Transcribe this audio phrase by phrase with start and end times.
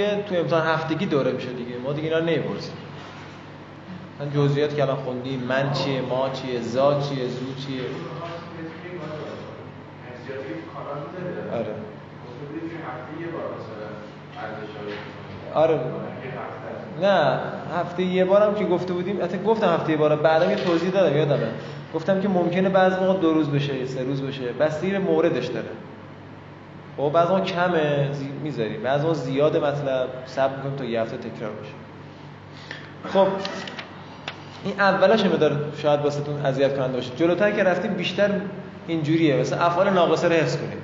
[0.00, 1.78] دیگه تو امتحان هفتگی دوره میشه دیگه.
[1.84, 2.74] ما دیگه اینا نمی‌پرسیم.
[4.20, 7.80] من جزئیات که الان خوندیم من چیه ما چیه زا چیه زو چیه؟
[11.52, 11.74] آره.
[15.54, 15.80] آره.
[17.02, 17.40] نه
[17.76, 19.22] هفته یه بارم که گفته بودیم.
[19.22, 21.48] حتی گفتم هفته یه بار بعدم یه توضیح دادم یادمه.
[21.94, 24.52] گفتم که ممکنه بعضی موقع دو روز بشه سه روز بشه.
[24.52, 25.68] بستگی موردش داره.
[27.00, 28.08] خب بعضی موقع کمه.
[28.42, 28.82] می‌ذاریم.
[28.82, 31.72] بعضی موقع زیاد مطلب صبر می‌کنیم تا یه هفته تکرار بشه.
[33.12, 33.26] خب
[34.64, 37.10] این اولش داره شاید واسهتون اذیت کننده باشه.
[37.16, 38.30] جلوتر که رفتیم بیشتر
[38.86, 39.36] اینجوریه.
[39.36, 40.82] مثلا افعال ناقصه رو حفظ کنید.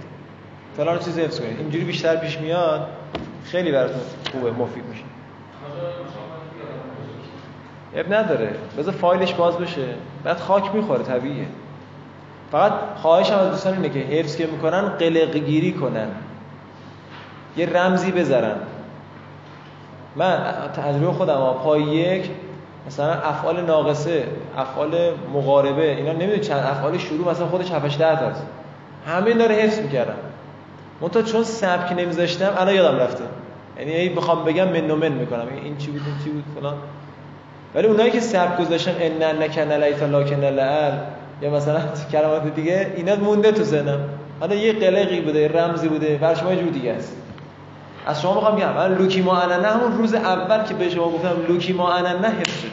[0.77, 1.59] فلان چیز حفظ کنید.
[1.59, 2.89] اینجوری بیشتر پیش میاد
[3.45, 4.01] خیلی براتون
[4.33, 5.03] خوبه مفید میشه.
[7.97, 8.55] اب نداره.
[8.79, 9.87] بذار فایلش باز بشه.
[10.25, 11.47] بعد خاک می‌خوره طبیعیه.
[12.53, 16.09] فقط خواهش از دوستان اینه که حفظ که می‌کنن قلق گیری کنن.
[17.57, 18.57] یه رمزی بذارن.
[20.17, 20.39] من
[20.77, 22.31] تجربه خودم پای یک
[22.87, 24.25] مثلا افعال ناقصه
[24.59, 28.43] افعال مقاربه اینا نمی‌دونی چند افعال شروع مثلا خودش 7 10 تاست
[29.07, 30.15] همه اینا رو حفظ می‌کردم.
[31.01, 33.25] منتها چون سبک نمیذاشتم الان یادم رفته.
[33.79, 35.47] یعنی بخوام بگم من من می‌کنم.
[35.65, 36.75] این چی بود این چی بود فلان.
[37.75, 40.93] ولی اونایی که سبک گذاشتن ان نکن لیت لاکن لعل
[41.43, 41.81] یا مثلا
[42.13, 43.99] کلمات دیگه اینا مونده تو ذهنم.
[44.41, 47.17] حالا یه قلقی بوده رمزی بوده بر شما جو دیگه است.
[48.07, 51.37] از شما می‌خوام بگم من لوکی ما نه همون روز اول که به شما گفتم
[51.49, 52.71] لوکی ما نه حفظ شدی.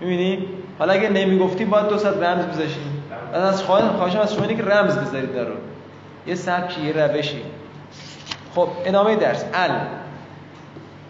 [0.00, 0.46] می‌بینی؟
[0.78, 5.34] حالا اگه نمی‌گفتی باید دو ساعت رمز بذاشیم از خواهشم از شما اینه رمز بذارید
[5.34, 5.54] در رو.
[6.26, 7.42] یه سبکی یه روشی.
[8.54, 9.44] خب ادامه درس.
[9.54, 9.70] ال.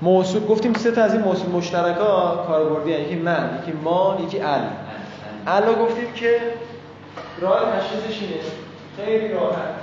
[0.03, 4.61] موصول گفتیم سه تا از این موصول مشترکا کاربردی یکی من یکی ما یکی ال.
[5.47, 6.41] ال گفتیم که
[7.41, 8.35] راه تشخیصش اینه.
[8.97, 9.75] خیلی راحت.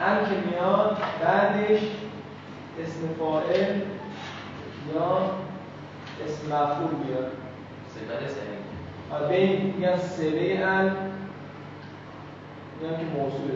[0.00, 1.80] ال که میاد بعدش
[2.82, 3.80] اسم فاعل
[4.94, 5.30] یا
[6.24, 7.32] اسم مفعول بیاد
[7.94, 8.58] صفت سریع
[9.12, 10.90] آره بین میگن سله ال
[12.80, 13.50] میگن که موصول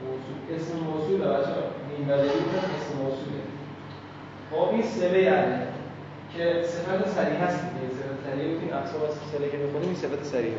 [0.00, 1.50] موصول اسم موصول بچه
[1.98, 3.42] نیم بدلی اسم موصوله
[4.50, 5.69] خب این سله ال
[6.36, 7.94] که صفت سریع هست دیگه.
[7.94, 10.52] صفت سریع بودیم اقسام از سله که می‌خونیم این صفت سریع.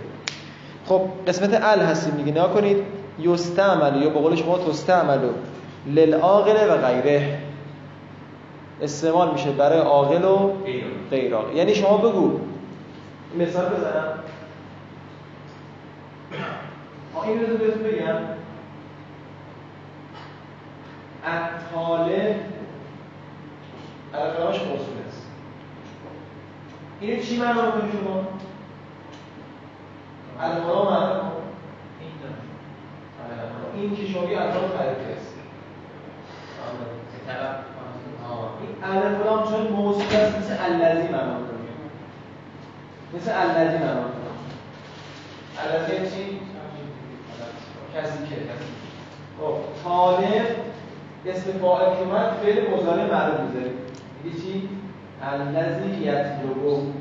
[0.86, 2.32] خب قسمت ال هستیم دیگه.
[2.32, 2.78] نها کنید.
[3.20, 5.20] یستعمل یا به قول شما تستعمل
[5.88, 7.40] للعاقل و غیره.
[8.82, 10.54] استعمال میشه برای عاقل و
[11.10, 12.40] غیر عاقل یعنی شما بگو.
[13.40, 14.20] مثال بزنم.
[17.26, 18.16] این رو بهتون بگم.
[21.26, 22.36] الطالب
[24.14, 25.01] الفراش موصول
[27.02, 28.28] است این چی معنا می‌کنه شما؟
[30.40, 31.32] الفرا معنا
[33.76, 35.34] این که شما یه الفرا خریده است
[38.62, 41.58] این الفلام چون موصول است مثل الذی معنا می‌کنه.
[43.14, 44.32] مثل الذی معنا می‌کنه.
[45.64, 46.40] الذی چی؟
[47.96, 48.72] کسی که کسی
[49.40, 50.46] خب طالب
[51.26, 53.74] اسم فاعل که اومد فعل مضارع معروف می‌ذاریم
[54.24, 54.70] میگه چی؟
[55.24, 56.94] الذی یطلبو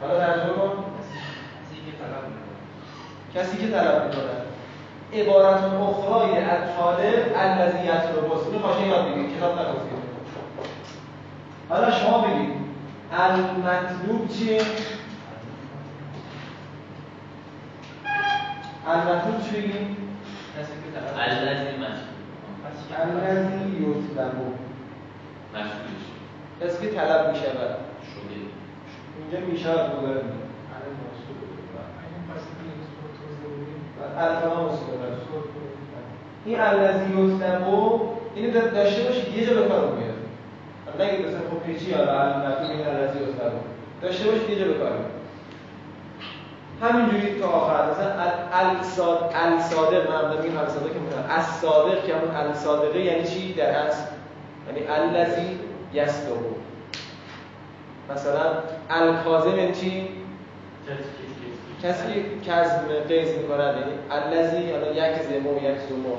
[0.00, 0.84] حالا ترجمه کن
[3.34, 4.44] کسی که طلب می‌کنه
[5.12, 9.36] عبارت اخرای از طالب الذی یطلبو اینو خواهش یاد بگیرید.
[9.36, 10.04] کتاب نگفتید.
[11.68, 12.54] حالا شما بگید
[13.12, 14.62] المطلوب چیه؟
[18.88, 19.96] المطلوب چی بگیم؟
[21.18, 22.14] الذی مشغول
[23.00, 24.52] الذی یطلبو
[25.54, 26.13] مشغولش
[26.60, 27.76] کسی که طلب می شود
[28.10, 28.40] شده.
[29.18, 29.90] اینجا می شود
[34.18, 34.94] الفا موصول
[36.44, 38.00] این الذی یطلبو
[38.34, 40.14] اینو داشته باشید یه جا به کار میاد.
[41.00, 43.56] نگید مثلا خب پیچی یا المطلوب این الذی یطلبو
[44.02, 44.90] داشته باشید یه جا به کار
[46.82, 47.90] همینجوری تا آخر.
[47.90, 48.12] مثلا
[48.52, 54.02] الصاد الصادق من میگم الصادق که میگم الصادق که همون الصادقه یعنی چی؟ در اصل.
[54.66, 55.58] یعنی الذی
[55.94, 56.36] یصدق
[58.14, 58.52] مثلا
[58.90, 60.08] الکاظم یعنی چی؟
[61.82, 66.16] کسی که کذب قیز می‌کنه یعنی الذی حالا یک زمو یک زمو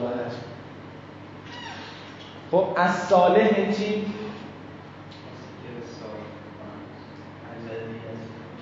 [2.51, 4.06] خب الصالح یعنی چی؟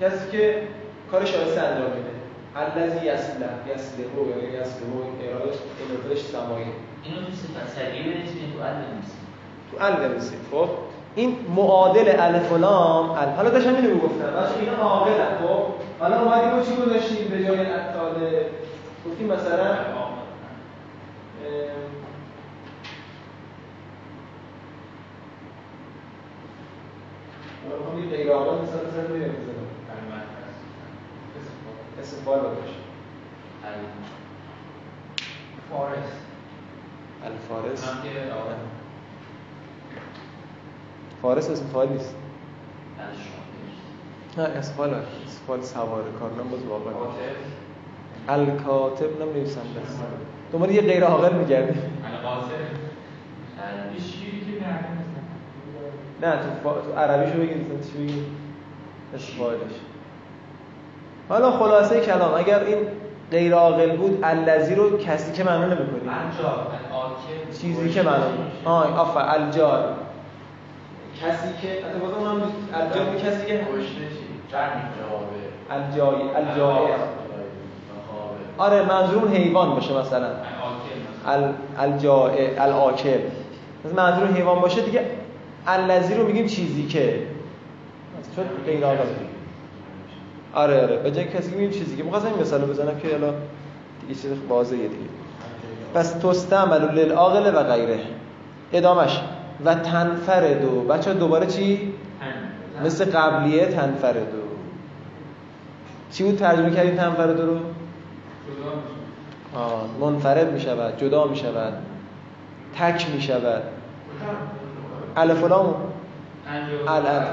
[0.00, 0.62] کسی که
[1.10, 2.10] کار شایسته انجام میده.
[2.56, 5.54] الذی یسلح یسلحو یا یسلحو ارادش
[6.04, 6.66] ارادش سمایی.
[7.04, 9.26] اینو تو صفت سریع بنویسیم تو ال بنویسیم
[9.70, 10.68] تو ال بنویسیم خب؟
[11.16, 14.30] این معادل الف و لام ال حالا داشتم اینو می‌گفتم.
[14.30, 15.62] باشه اینا معادله خب؟
[16.00, 18.50] حالا اومدیم دیگه چی گذاشتیم به جای اتاله
[19.06, 19.74] گفتیم مثلا
[27.94, 29.54] اون غیر آقا مثلا سر میره می‌زنه
[32.02, 32.74] استقبال باشه
[35.70, 36.10] فارس
[37.24, 37.84] الفارس.
[41.24, 42.14] فارس اسم فاعل نیست.
[44.38, 45.04] نه اسم فاعل اسم
[45.46, 46.94] فاعل سوار کارنام باز واقعا
[48.28, 49.22] الکاتب.
[49.22, 50.02] نمی‌نویسنده است
[50.52, 51.80] دنبال یه غیر عاقل می‌گردی
[56.22, 56.80] نه تو, فا...
[56.80, 58.24] تو عربیشو بگید مثلا چی بگید
[61.28, 62.34] حالا خلاصه کلام.
[62.34, 62.78] اگر این
[63.30, 66.08] غیر عاقل بود الذی رو کسی که معنا نمی‌کنی.
[66.08, 68.26] انجا الاکل چیزی که معنا
[68.64, 69.40] آه آفر.
[69.40, 70.03] الجار.
[71.22, 71.68] کسی که
[72.26, 72.42] هم
[72.74, 75.14] الجار به کسی که کشته چی؟ جر می‌کنه
[75.70, 76.94] الجای الجائع
[78.58, 80.28] آره منظور حیوان باشه مثلا.
[81.26, 83.20] ال الجائع الاکل
[83.84, 85.04] مثلا منظور حیوان باشه دیگه
[85.66, 87.22] الذی رو میگیم چیزی که
[88.36, 89.04] چون غیر عاقل
[90.54, 90.96] آره آره.
[90.96, 93.34] به جای کسی میگیم چیزی که می‌خواستم این مثال رو بزنم که حالا
[94.00, 95.08] دیگه چیز واضحه دیگه.
[95.94, 97.98] پس تستعمل للعاقل و غیره.
[98.72, 99.20] ادامش.
[99.64, 101.92] و تنفردو بچه دوباره چی؟
[102.84, 104.42] مثل قبلیه تنفردو
[106.10, 107.58] چی بود ترجمه کردیم تنفردو رو؟
[109.54, 111.72] آه، منفرد می شود جدا می شود
[112.78, 113.62] تک می شود
[115.16, 115.74] الف لام؟
[116.88, 117.28] الف.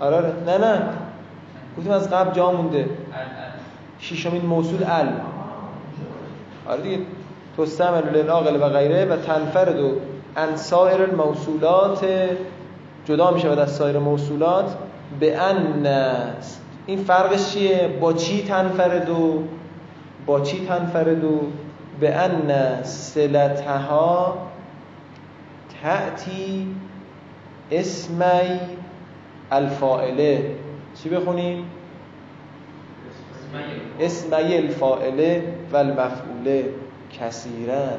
[0.00, 0.32] آره آره.
[0.46, 0.82] نه نه.
[1.78, 2.88] گفتیم از قبل جا مونده.
[3.98, 5.08] شیشمین موصول ال.
[6.66, 6.98] آره دیگه.
[7.58, 9.92] تستعمل للعاقل و غیره و تنفرد و
[10.36, 12.06] ان سایر الموصولات
[13.04, 14.76] جدا می شود از سایر موصولات
[15.20, 15.86] به ان
[16.86, 19.42] این فرقش چیه؟ با چی تنفرد و
[20.26, 21.40] با چی تنفرد و
[22.00, 24.38] به ان سلتها
[25.82, 26.66] تأتی
[27.70, 28.60] اسمی
[29.50, 30.56] الفائله
[31.02, 31.64] چی بخونیم؟
[34.00, 35.42] اسمی الفائله
[35.72, 36.64] و المفعوله.
[37.20, 37.98] کثیرن.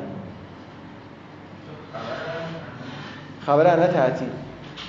[3.45, 4.25] خبر انه تحتی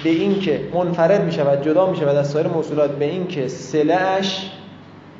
[0.04, 3.48] به این که منفرد می شود جدا می شود از سایر موصولات به این که
[3.48, 4.50] سلهش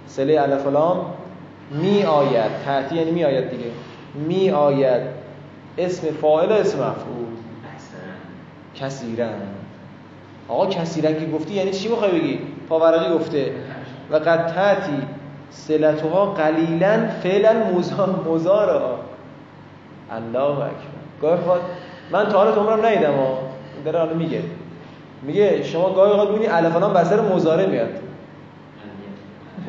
[0.06, 1.14] سله لام
[1.70, 3.70] می آید تحتی یعنی می آید دیگه.
[4.14, 5.02] می آید
[5.78, 7.26] اسم فاعل اسم مفعول.
[8.74, 9.34] کثیرن.
[10.48, 12.38] آقا کثیرن که گفتی یعنی چی می‌خوای بگی؟
[12.68, 13.52] پاورقی گفته.
[14.10, 15.02] و قد تاتی
[15.50, 17.52] سلتها قلیلا فعلا
[18.26, 18.98] مزارا
[20.10, 20.96] الله اکبر.
[21.22, 21.60] گاهی وقت
[22.10, 23.38] من تا حالا تو عمرم ندیدم ها.
[23.84, 24.42] داره حالا میگه.
[25.22, 27.88] میگه شما گاهی اوقات ببینی الف لام بسر مضارع میاد.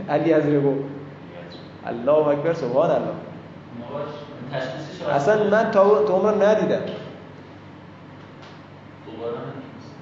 [0.10, 0.74] علی از بگو
[1.86, 3.14] الله اکبر سبحان الله.
[5.16, 6.82] اصلا من تا تو عمرم ندیدم.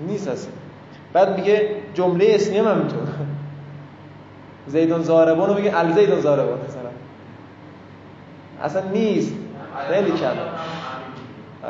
[0.08, 0.28] نیست.
[0.28, 0.52] اصلا.
[1.14, 3.00] بعد میگه جمله اسمی هم همینطور
[4.68, 6.90] زیدون زاربان رو بگه الزیدون زاربان مثلا.
[8.64, 9.34] اصلا نیست.
[9.92, 10.34] خیلی کم.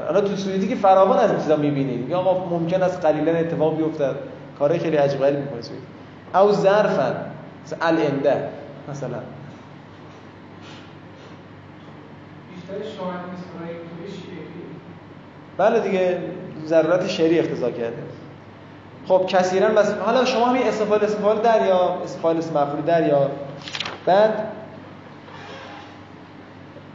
[0.08, 3.78] حالا تو سویدی که فراوان از این چیزا می‌بینید میگه آقا ممکن است قلیلا اتفاق
[3.78, 4.16] بیفتد.
[4.60, 7.16] کارهای خیلی عجیب غریب می‌کنه او ظرفا
[7.66, 8.50] مثلا الانده
[8.90, 9.18] مثلا.
[15.58, 16.20] بله دیگه
[16.66, 18.04] ضرورت شعری اختزا کرده.
[19.08, 23.30] خب کثیرا بس حالا شما همین استفاده استفاده در یا استفاده اسم مفعول در یا
[24.06, 24.48] بعد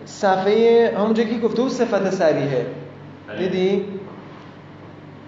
[0.05, 2.67] صفحه همونجا که گفته بود صفت صریحه.
[3.39, 3.85] دیدی؟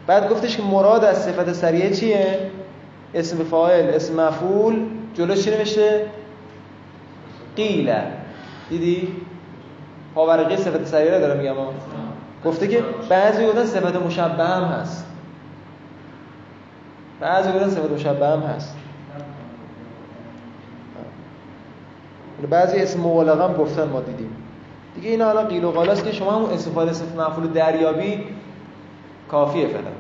[0.07, 2.51] بعد گفتش که مراد از صفت صریحه چیه؟
[3.15, 6.07] اسم فاعل اسم مفعول جلوش چی نوشته؟
[7.57, 8.03] قیله.
[8.69, 9.17] دیدی؟
[10.15, 11.55] پاورقی صفت صریحه داره میگم.
[12.45, 15.12] گفته که بعضی گفتن صفت مشبه هم هست.
[17.23, 18.77] بعضی گفتن صفت مشبه هم هست.
[22.51, 24.37] بعضی اسم مبالغه هم گفتن ما دیدیم.
[24.95, 28.25] دیگه اینا حالا قیل و قال است که شما همون استفاده اسم مفعول دریابی
[29.31, 29.91] کافیه فعلا.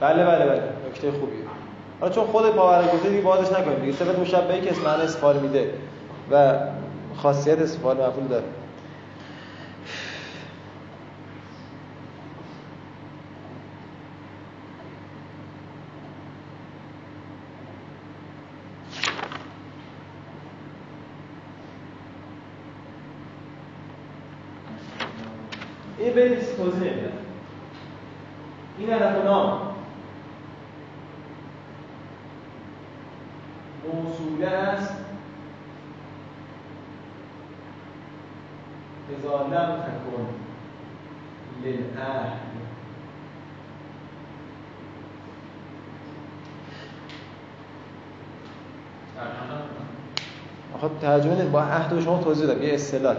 [0.00, 0.62] بله بله بله.
[0.88, 1.38] نکته خوبیه.
[2.00, 2.44] حالا چون خود
[2.94, 3.78] گفته دیگه بازش نکنیم.
[3.78, 5.72] دیگه صفت مشبهی که اسم معنی استفاده میده
[6.30, 6.54] و
[7.16, 8.44] خاصیت استفاده مفعول داره
[25.98, 27.12] این بیت توضیح نمیدم
[28.78, 29.74] این علف نام
[33.92, 34.94] موصوله است
[39.18, 40.26] اذا لم تکن
[41.64, 42.38] للعهد
[50.74, 53.16] آخه ترجمه با عهد شما توضیح دادم یه اصطلاح.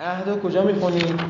[0.00, 1.20] عهد کجا می‌خونید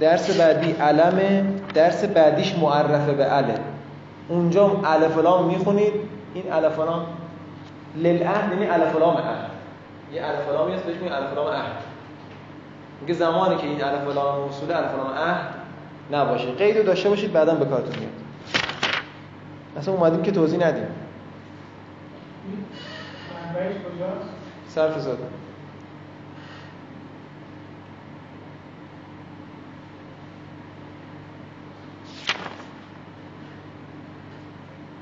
[0.00, 3.54] درس بعدی علمه درس بعدیش معرفه به اله
[4.28, 5.92] اونجا الف لام می‌خونید
[6.34, 7.06] این الف لام
[7.96, 9.50] للعهد یعنی الف لام عهد.
[10.12, 11.72] یه الف لامی هست بهش میگن الف لام عهد.
[13.00, 15.46] میگه زمانی که این الف لام موصوله الف لام عهد
[16.12, 16.52] نباشه.
[16.52, 18.12] قید رو داشته باشید بعدا به کارتون میاد.
[19.78, 20.86] اصلا اومدیم که توضیح ندیم.
[23.34, 24.30] منبعش کجاست؟
[24.68, 25.28] صرف زدن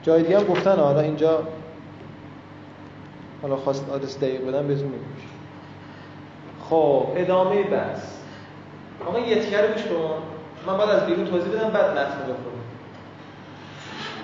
[0.02, 1.43] جای دیگه هم گفتن حالا اینجا
[3.43, 5.05] حالا خواست آدرس دقیق بدم بهتون میگم.
[6.71, 8.02] خب ادامه بحث.
[9.07, 10.23] آقا یه تیکه رو کن.
[10.67, 12.59] من بعد از بیرون توضیح بدم بعد متن بخونم.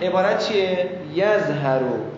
[0.02, 2.13] عبارت چیه؟ یظهرو.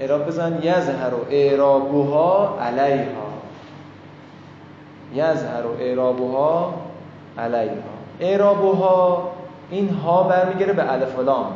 [0.00, 0.58] اعراب بزن.
[0.62, 3.26] یظهرو اعرابوها علیها.
[5.14, 6.74] یظهرو اعرابوها
[7.38, 7.96] علیها.
[8.20, 9.32] اعرابوها
[9.70, 11.52] این ها برمیگره به الف و لام.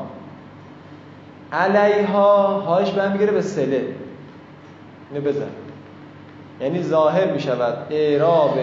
[1.53, 3.85] علیها هاش برمیگره به سله.
[5.11, 5.51] اینو بزن.
[6.61, 8.59] یعنی ظاهر می شود اعراب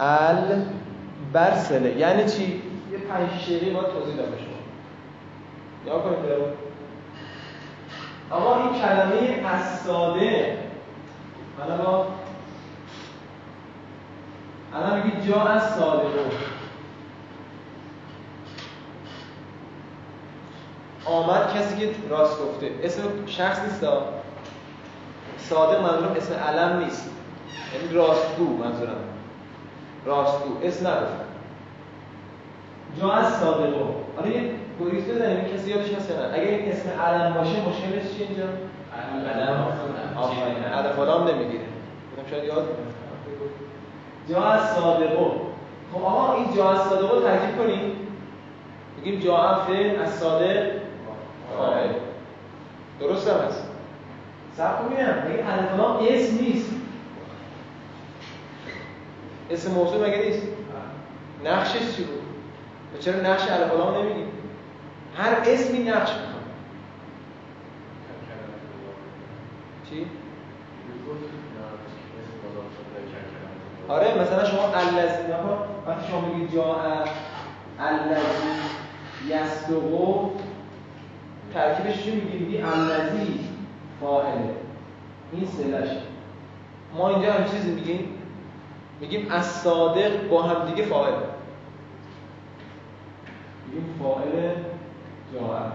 [0.00, 0.62] ال
[1.32, 1.96] بر سله.
[1.96, 4.56] یعنی چی؟ یه پنج شیری باید توضیح دادم شما.
[5.86, 6.69] یا کنید.
[8.32, 10.58] اما این کلمه اساده
[11.58, 12.06] حالا با
[14.74, 16.06] الان میگید جا از ساده
[21.04, 22.70] آمد کسی که راست گفته.
[22.82, 23.84] اسم شخص نیست
[25.38, 27.10] صادق منظورم اسم علم نیست.
[27.74, 28.96] یعنی راستگو منظورم.
[30.04, 30.58] راستگو.
[30.62, 31.24] اسم نگفتم
[33.00, 33.84] جا از صادقو
[34.16, 34.30] حالا
[34.80, 38.44] گریز بزنیم کسی یادش هست نه؟ اگر این اسم علم باشه مشکلش چیه اینجا؟
[39.30, 39.66] علم
[40.16, 40.64] آفرین.
[40.72, 41.64] الف و لام نمی‌گیره.
[42.10, 42.68] بودم شاید یاد
[44.28, 45.30] جا از صادقو.
[45.92, 47.92] خب آقا این جا از صادقو ترکیب کنیم.
[49.00, 50.70] بگیم جا هم فعل از صادق.
[51.56, 51.88] فاعل
[53.00, 53.68] درست هم هست.
[54.56, 54.98] سب کنیم.
[54.98, 56.70] میگه الف و لام اسم نیست.
[59.50, 60.42] اسم موضوع مگه نیست؟
[61.44, 62.22] نقشش چی بود؟
[62.94, 64.26] و چرا نقش الف و لام نمیگیم؟
[65.20, 66.42] هر اسمی نقش می‌خواد
[69.90, 70.06] چی؟
[73.88, 75.32] آره مثلا شما الذی
[75.86, 76.76] وقتی شما میگید جا
[77.80, 78.22] الذی
[79.28, 80.30] یصدقو
[81.54, 83.48] ترکیبش چی میگیم میگی الذی
[84.00, 84.54] فاعله
[85.32, 85.88] این سلش
[86.96, 88.08] ما اینجا هم چیزی میگیم؟
[89.00, 91.14] میگیم از صادق با هم دیگه فاعل.
[93.66, 94.69] میگیم فاعل
[95.32, 95.72] جا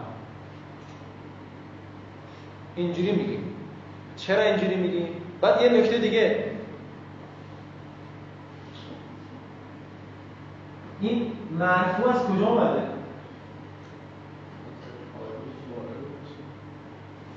[2.75, 3.43] اینجوری میگیم.
[4.17, 5.07] چرا اینجوری میگیم؟
[5.41, 6.45] بعد یه نکته دیگه.
[11.01, 12.81] این مرفوع از کجا اومده؟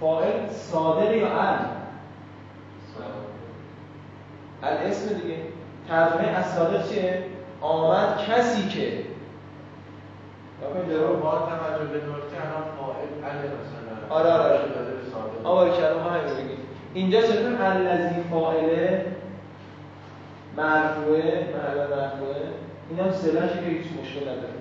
[0.00, 1.58] فاعل صادق یا ال
[4.62, 5.36] الاسم دیگه.
[5.88, 7.24] ترجمه از صادق چیه؟
[7.60, 9.07] آمد کسی که
[10.60, 14.54] با توجه به نکته الان فاعل مثلا آره آره.
[15.44, 15.70] آره.
[15.70, 16.58] آره کلام همین رو بگید.
[16.94, 19.06] اینجا چطور؟ الذی فاعله
[20.56, 22.42] مرفوعه محل مرفوعه.
[22.90, 24.58] این هم سلشه که هیچ مشکل نداره.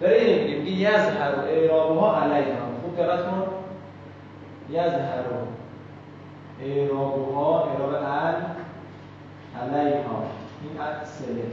[0.00, 2.66] داره اینو میگه میگه و اعرابها علیها.
[2.82, 3.46] خوب دقت کن.
[4.70, 5.46] یظهر و
[6.64, 8.34] اعرابها اعراب ال
[9.60, 10.22] علیها.
[10.62, 11.44] این ال سله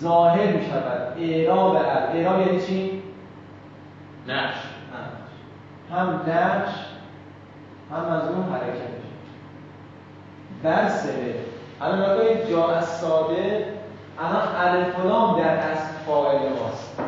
[0.00, 3.02] ظاهر می شود اعراب ال اعراب یعنی چی؟
[4.26, 4.56] نقش.
[5.92, 6.70] هم نقش
[7.90, 9.06] هم از اون حرکتش
[10.62, 11.34] بر سله
[11.80, 13.72] الان نگاه جا از ساده
[14.18, 17.00] الان الف و لام در اصل فاعل ماست.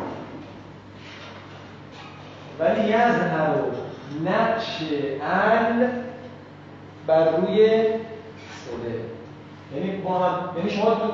[2.59, 3.49] ولی یظهر
[4.25, 4.83] نقش
[5.21, 5.87] ال
[7.07, 7.83] بر روی
[8.49, 8.99] سله
[9.75, 11.11] یعنی با هم یعنی شما تو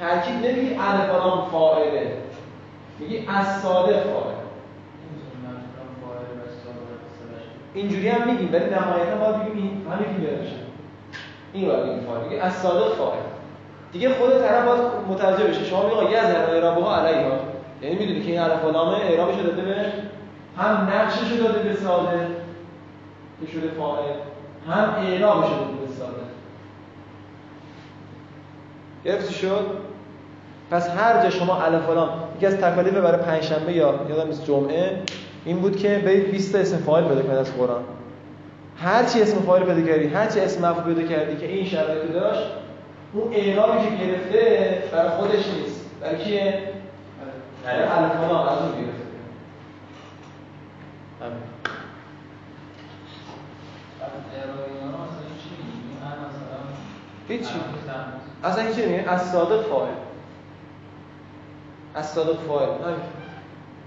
[0.00, 2.12] ترکیب نمیگی الف و لام فاعله.
[2.98, 4.34] میگی از صادق فاعل.
[7.74, 10.56] اینجوری هم میگیم ولی نهایتا باید بگیم این همین که بشه
[11.52, 12.28] این باید بگیم فاعل.
[12.28, 13.18] دیگه از صادق فاعل.
[13.92, 15.64] دیگه خود طرف باید متوجه بشه.
[15.64, 17.38] شما میگی یه ذره اعرابها علیها
[17.82, 19.92] یعنی می‌دونی که این الف و لام اعرابش داده به
[20.58, 22.26] هم نقشش داده به صادق
[23.40, 24.14] که شده فاعل.
[24.68, 26.12] هم اعراب شده بود ساده
[29.04, 29.83] گرفتی شد؟
[30.74, 34.44] پس هر جا شما الف و لام یکی از تکالیف برای پنجشنبه یا یادم نیست
[34.44, 35.02] جمعه
[35.44, 37.84] این بود که برید 20 تا اسم فاعل پیدا کنید از قرآن.
[38.76, 42.12] هر چی اسم فاعل پیدا کردی هر چی اسم مفعول پیدا کردی که این شرایط
[42.12, 42.50] داشت
[43.12, 45.90] اون اعرابی که گرفته برای خودش نیست.
[46.00, 46.62] برای کیه؟
[47.64, 49.04] برای الف و لام از اون گرفته.
[57.28, 57.54] هیچی.
[58.44, 59.10] اصلا هیچی نمیگه.
[59.10, 60.03] از صادق فاعل.
[61.94, 62.68] از صادق فاعل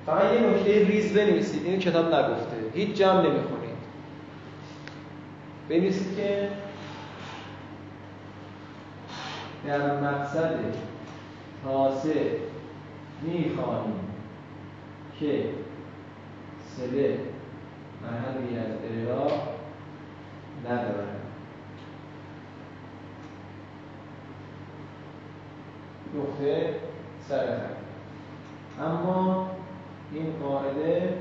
[0.06, 1.66] فقط یه نکته ریز بنویسید.
[1.66, 2.56] این کتاب نگفته.
[2.74, 3.78] هیچ جمع نمی‌خونید.
[5.70, 6.50] بنویسید که
[9.68, 10.60] در مقصد
[11.64, 12.30] تاسع
[13.22, 14.00] می‌خواهیم
[15.20, 15.50] که
[16.78, 17.20] سله
[18.04, 19.32] محلی از اعراب
[20.66, 21.18] ندارد.
[26.16, 26.76] نقطه
[27.30, 27.58] سر
[28.82, 29.50] اما
[30.14, 31.18] این قاعده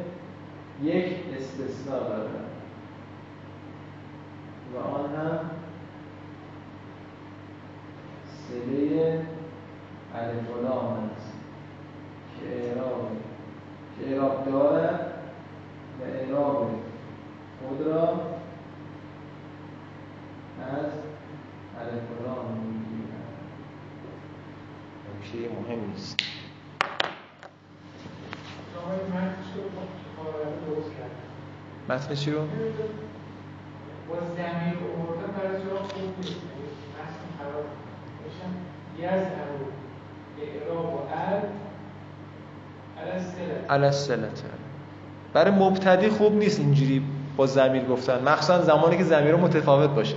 [0.82, 2.30] یک استثناء دارد
[4.74, 5.50] و آن هم
[8.48, 9.20] سله
[10.14, 11.32] الف و لام است.
[12.40, 13.10] که اعراب
[13.98, 15.12] که اعراب دارد
[16.00, 16.70] و اعراب
[17.60, 18.08] خود را
[20.60, 20.92] از
[21.80, 23.26] الف و لام می‌گیرد
[25.18, 26.16] نکته مهم نیست
[28.76, 29.82] آقای متنش رو با
[30.16, 31.26] کاربر درست کردن
[31.96, 32.46] متن چی رو؟ با
[34.36, 36.40] زمین آوردن برای جا خوب نیست.
[36.96, 37.66] متن خراب
[38.24, 38.52] میشن
[38.98, 39.66] یزهر و
[40.42, 40.98] اعراب و
[43.00, 43.84] السلة.
[43.86, 44.44] السلته
[45.32, 47.02] برای مبتدی خوب نیست اینجوری
[47.36, 48.28] با زمیر گفتن.
[48.28, 50.16] مخصوصا زمانی که زمیر رو متفاوت باشه.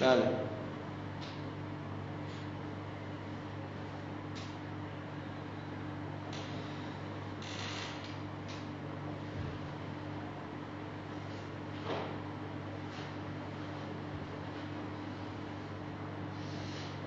[0.00, 0.44] بله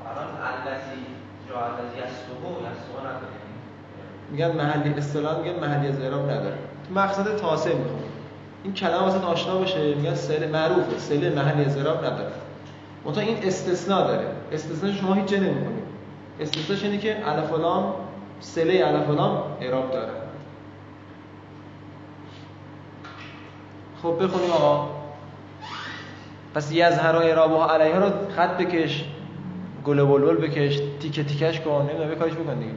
[0.05, 1.05] الان الذی
[1.49, 3.37] جا الذی یسلوه یسلوه نداره
[4.37, 6.57] میگن محلی اصطلاح میگن محلی از اعراب نداره.
[6.87, 7.99] تو مقصد تاسع می‌خوام
[8.63, 12.31] این کلمه واسه آشنا باشه میگن سله معروفه سله محلی از اعراب نداره.
[13.05, 14.25] منتها این استثناء داره.
[14.51, 15.83] استثناء شما هیچ جا نمی‌کنید
[16.39, 17.93] استثناءش اینه که الف لام
[18.39, 20.11] سله الف لام اعراب داره.
[24.03, 24.89] خب بخونیم آقا.
[26.55, 29.05] پس یظهر و اعرابها علیها رو خط بکش
[29.85, 32.71] گل بلبل بکش تیکه تیکش کن نمی‌دونم یه کارش بکن دیگه.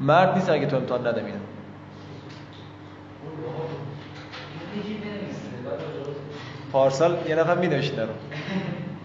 [0.00, 1.38] مرد نیست اگه تو امتحان ندم اینو
[6.72, 8.06] پارسال یه نفر می نوشت رو.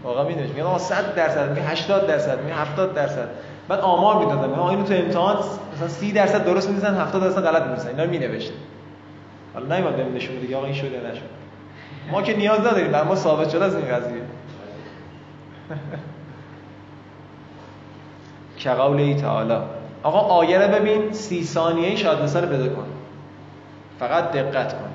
[0.04, 3.30] واقعا می نوشت میگن آقا 100 درصد میگه 80 درصد میگه 70 درصد.
[3.68, 4.50] بعد آمار می‌دادم.
[4.50, 5.38] میگم آقا اینو تو امتحان
[5.76, 7.88] مثلا 30 درصد درست می‌نویسن 70 درصد غلط می‌نویسن.
[7.90, 8.52] اینا می نوشت
[9.54, 11.22] حالا نیومد بهم نشون بده آقا این شد یا نشد.
[12.12, 14.22] ما که نیاز نداریم بر ما ثابت شده از این قضیه.
[18.58, 19.58] که قول تعالی.
[20.06, 22.86] آقا آیه رو ببین سی ثانیه شاید رو پیدا کن
[24.00, 24.90] فقط دقت کن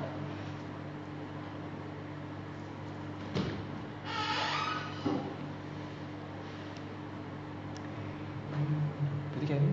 [9.33, 9.65] پیدا کردی؟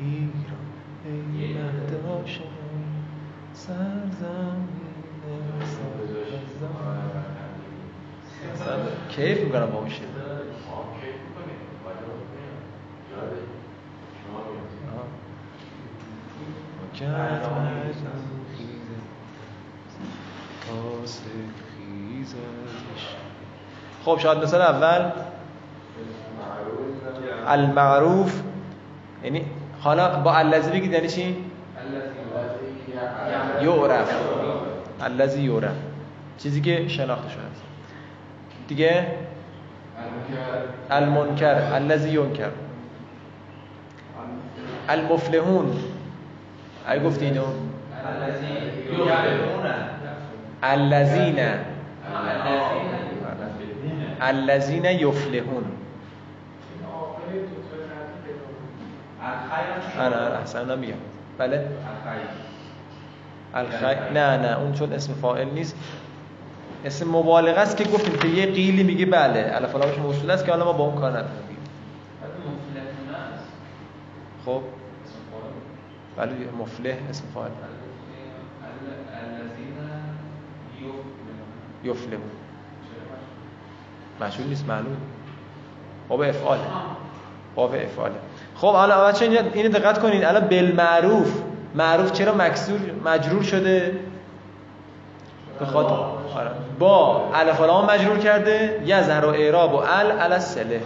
[0.00, 0.66] ای ایران
[1.34, 2.42] ای مرد عاشق
[3.54, 4.80] سرزمین
[8.54, 8.76] اصلا
[9.08, 10.06] کیف می‌کنم با اون شعر
[10.70, 11.00] آه.
[16.92, 18.98] وجد مجنون خیزه
[21.02, 21.22] آسف
[21.76, 23.04] خیزش
[24.04, 25.10] خب شاید مثال اول.
[27.46, 28.42] المعروف.
[29.24, 29.44] یعنی
[29.80, 31.36] حالا با الذی بگید یعنی چی؟
[33.62, 34.14] یعرف.
[35.00, 35.76] الذی یعرف.
[36.38, 37.62] چیزی که شناخته شده است
[38.68, 39.06] دیگه؟
[40.90, 41.54] المنکر.
[41.74, 42.50] الذی ینکر.
[44.88, 45.72] المفلحون.
[46.86, 47.44] اگه گفتی اینو.
[50.62, 51.40] الذین.
[54.20, 55.64] الذین یفلحون.
[59.94, 60.94] پیدا آره آره احسن میگم.
[61.38, 61.68] بله؟
[63.54, 65.76] الخی نه نه اون چون اسم فاعل نیست.
[66.84, 70.52] اسم مبالغه است که گفتیم که یه قیلی میگه بله الف لامش موصول است که
[70.52, 71.56] حالا ما با اون کار نداریم.
[74.46, 74.62] خب؟
[76.16, 77.50] ولی مفلح اسم فاعل.
[79.12, 79.78] الذين
[81.84, 82.30] یفلحون.
[84.20, 84.96] مجهول نیست معلوم
[86.08, 86.58] باب افعال
[87.54, 88.14] باب افعاله.
[88.56, 91.42] خب حالا بچه اینو دقت کنید الان بالمعروف.
[91.74, 93.98] معروف چرا مکسور مجرور شده؟
[95.58, 96.50] به خاطر آره.
[96.78, 98.82] با الف لام مجرور کرده.
[98.86, 100.80] یظهر و اعراب و ال ال السله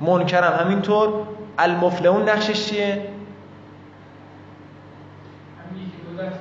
[0.00, 1.26] منکرم همینطور.
[1.58, 3.08] المفلحون نقشش چیه؟
[6.18, 6.38] دست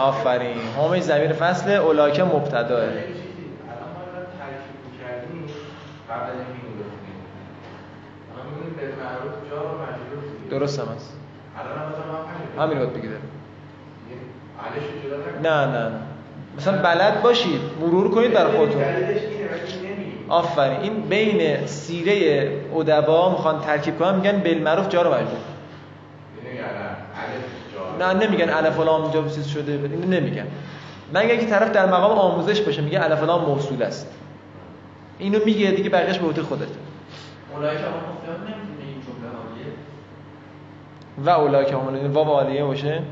[0.00, 0.56] آفرین.
[0.78, 2.90] همش زمین فصل اولاکه مبتداه رو.
[10.50, 13.16] درست هم من همین باید بگیده.
[15.42, 16.00] نه نه نه.
[16.56, 18.82] مثلا بلد باشید مرور کنید برای خودتون.
[20.28, 20.80] آفرین.
[20.80, 25.40] این بین سیره ادبا می‌خوان ترکیب کنن میگن بالمعروف جا رو مجرور
[28.00, 30.46] نه نمیگن الف و لام اینجا چیز شده اینو نمیگن.
[31.14, 34.06] مگه اینکه طرف در مقام آموزش باشه میگه الف و لام موصول است.
[35.18, 36.64] اینو میگه دیگه بقیه‌اش به عهده خودته.
[36.64, 37.80] این حالیه
[41.24, 43.02] و اولا که همون واو عالیه باشه.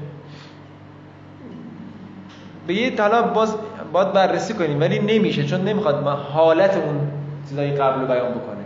[2.66, 3.56] به یه طلب باز
[3.92, 7.10] باید بررسی کنیم ولی نمیشه چون نمی‌خواد ما حالت اون
[7.48, 8.64] چیزای قبل رو بیان بکنه.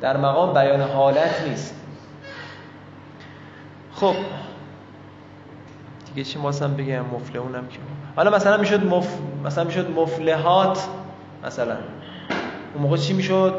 [0.00, 1.74] در مقام بیان حالت نیست.
[3.94, 4.14] خب
[6.14, 7.78] دیگه چی واسم بگم مفلحونم که.
[8.16, 9.18] حالا مثلا می‌شد مف...
[9.44, 10.88] مثلا می‌شد مفلحات
[11.46, 11.76] مثلا.
[12.74, 13.54] اون موقع چی می‌شد؟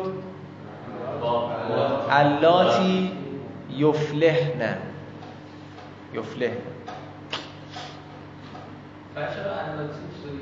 [9.15, 10.39] بچه ها اندازه سوریه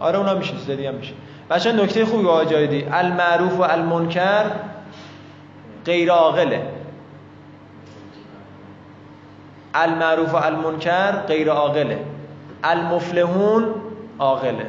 [0.00, 1.14] آره اونا میشه چیز هم میشه.
[1.50, 2.86] بچه نکته خوبی جایدی.
[2.92, 4.44] المعروف و المنکر
[5.84, 6.75] غیر عاقله.
[9.82, 11.98] المعروف و المنکر غیر عاقله.
[12.64, 13.64] المفلحون
[14.18, 14.66] عاقله.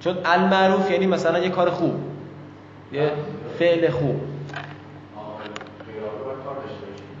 [0.00, 1.94] چون المعروف یعنی مثلا یه کار خوب
[2.92, 3.10] یه
[3.58, 4.20] فعل خوب.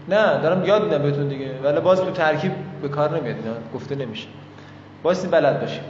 [0.08, 1.50] نه دارم یاد میدم بهتون دیگه.
[1.64, 3.36] ولی باز تو ترکیب به کار نمیاد
[3.74, 4.28] گفته نمیشه.
[5.02, 5.82] بایستی بلد باشیم.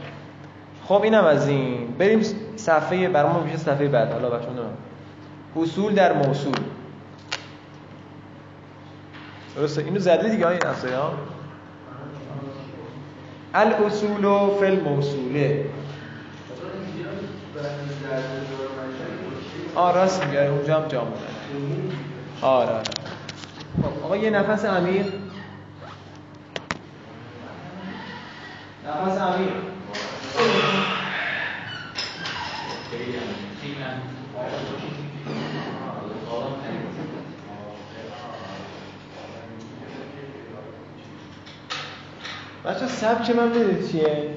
[0.88, 1.94] خب اینم از این.
[1.98, 2.22] بریم
[2.56, 4.12] صفحه برامون میشه صفحه بعد.
[4.12, 4.52] حالا بچه‌ها
[5.62, 6.54] اصول در موصول.
[9.56, 11.12] درسته؟ اینو زده دیگه نفسه ها؟
[13.54, 14.24] الاصول
[14.60, 15.64] فی الموصوله.
[19.74, 21.02] آه راست میگه اونجا هم جا
[22.42, 22.82] آره آره.
[23.82, 25.06] خب آقا یه نفس عمیق
[28.86, 29.52] نفس عمیق
[42.66, 44.30] بچه سبک من می‌دونید چیه؟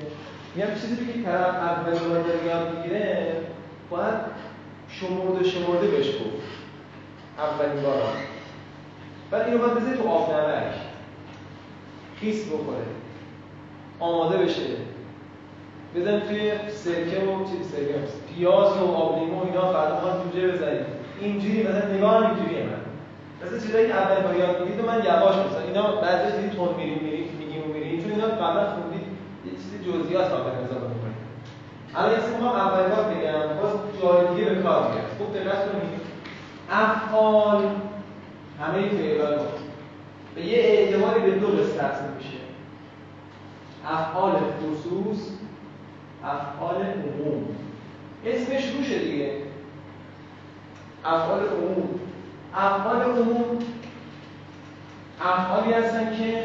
[0.55, 3.33] میگم چیزی که طرف اول بار یاد می‌گیره
[3.89, 4.15] باید
[4.89, 6.49] شمرده شمرده بهش گفت.
[7.37, 8.01] اولین بار
[9.31, 10.73] بعد اینو باید بذاری تو آب نمک.
[12.19, 12.85] خیس بخوره
[13.99, 14.61] آماده بشه.
[15.95, 17.95] بزن توی سرکه و چیز سرکه.
[18.35, 20.85] پیاز و آب لیمو اینا فردا می‌خواد جوجه بزنید
[21.21, 22.63] اینجوری مثلا نگاه هم اینجوریه.
[22.63, 22.79] من
[23.47, 27.08] مثلا چیزایی که اول بار یاد می‌گیرید من یواش مثلا اینا بعضی دیدی تون میریم
[28.19, 29.07] اینا قبلا خوندید
[29.45, 31.19] یه چیزی جزئیات قبلا نظر می‌کنید
[31.95, 35.05] الان چیزی می‌خوام اول بار بگم باز جای دیگه به کار میاد.
[35.17, 35.99] خوب دقت کنید.
[36.69, 37.63] افعال
[38.61, 39.37] همه فعلا
[40.35, 42.37] به یه اعتباری به دو قسمت تقسیم میشه.
[43.85, 45.29] افعال خصوص
[46.23, 47.47] افعال عموم.
[48.25, 49.31] اسمش روشه دیگه.
[51.05, 51.99] افعال عموم.
[52.55, 53.59] افعال عموم
[55.21, 56.43] افعالی هستن که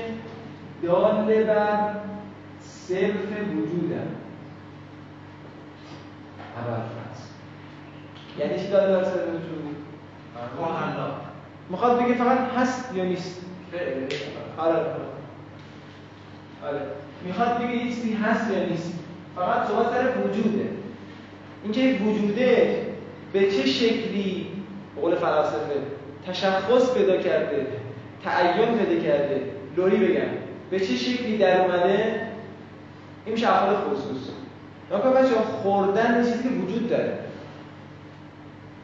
[0.83, 1.95] دال بر
[2.61, 4.17] صرف وجودن
[6.59, 7.21] ابرفرز
[8.39, 9.77] یعنی چی دال بر صرف وجود
[11.71, 13.41] می‌خواد بگه فقط هست یا نیست.
[14.59, 14.77] آره.
[16.65, 16.81] آره.
[17.25, 18.99] می‌خواد بگه یه چیزی هست یا نیست.
[19.37, 20.69] فقط صحبت سر وجوده.
[21.63, 22.87] اینکه وجوده
[23.33, 24.47] به چه شکلی؟
[24.95, 25.75] به قول فلاسفه
[26.27, 27.67] تشخص پیدا کرده
[28.25, 29.43] تعین پیدا کرده
[29.77, 30.44] لوری بگم.
[30.71, 32.21] به چه شکلی در اومده؟
[33.25, 34.29] این میشه افعال خصوص
[34.93, 37.19] نکن بچه خوردن یه چیزی که وجود داره.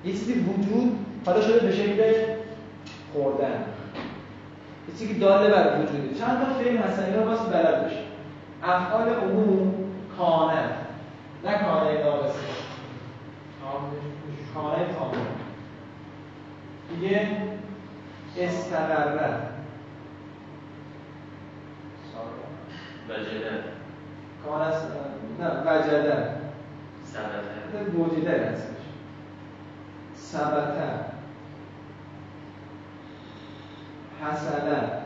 [0.04, 2.12] یه چیزی وجود حالا شده به شکل
[3.12, 3.64] خوردن.
[4.88, 7.98] یه چیزی که داله بر وجوده چند تا فعل هستن اینا واسه بلد بشه.
[8.62, 9.74] افعال عموم
[10.18, 10.62] کانه.
[11.44, 12.38] نه کانه ناقصه.
[14.54, 14.76] کانه
[16.90, 17.28] میگه
[18.38, 19.49] استقره
[23.10, 23.64] وجده
[24.44, 24.86] کان است
[25.40, 26.30] نه وجده
[27.04, 28.70] سبته وجده هستش.
[30.16, 30.90] ثبته
[34.22, 35.00] حسنه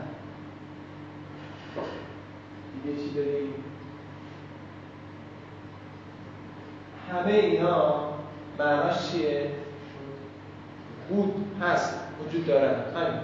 [2.83, 3.53] دیگه چی داریم؟
[7.11, 8.09] همه اینا
[8.59, 9.51] معناش چیه؟
[11.09, 13.19] بود هست وجود داره همین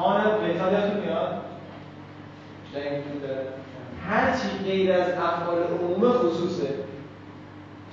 [0.00, 1.42] کان قتال یادتون میاد؟
[4.08, 6.68] هر چی غیر از افعال عموم خصوصه.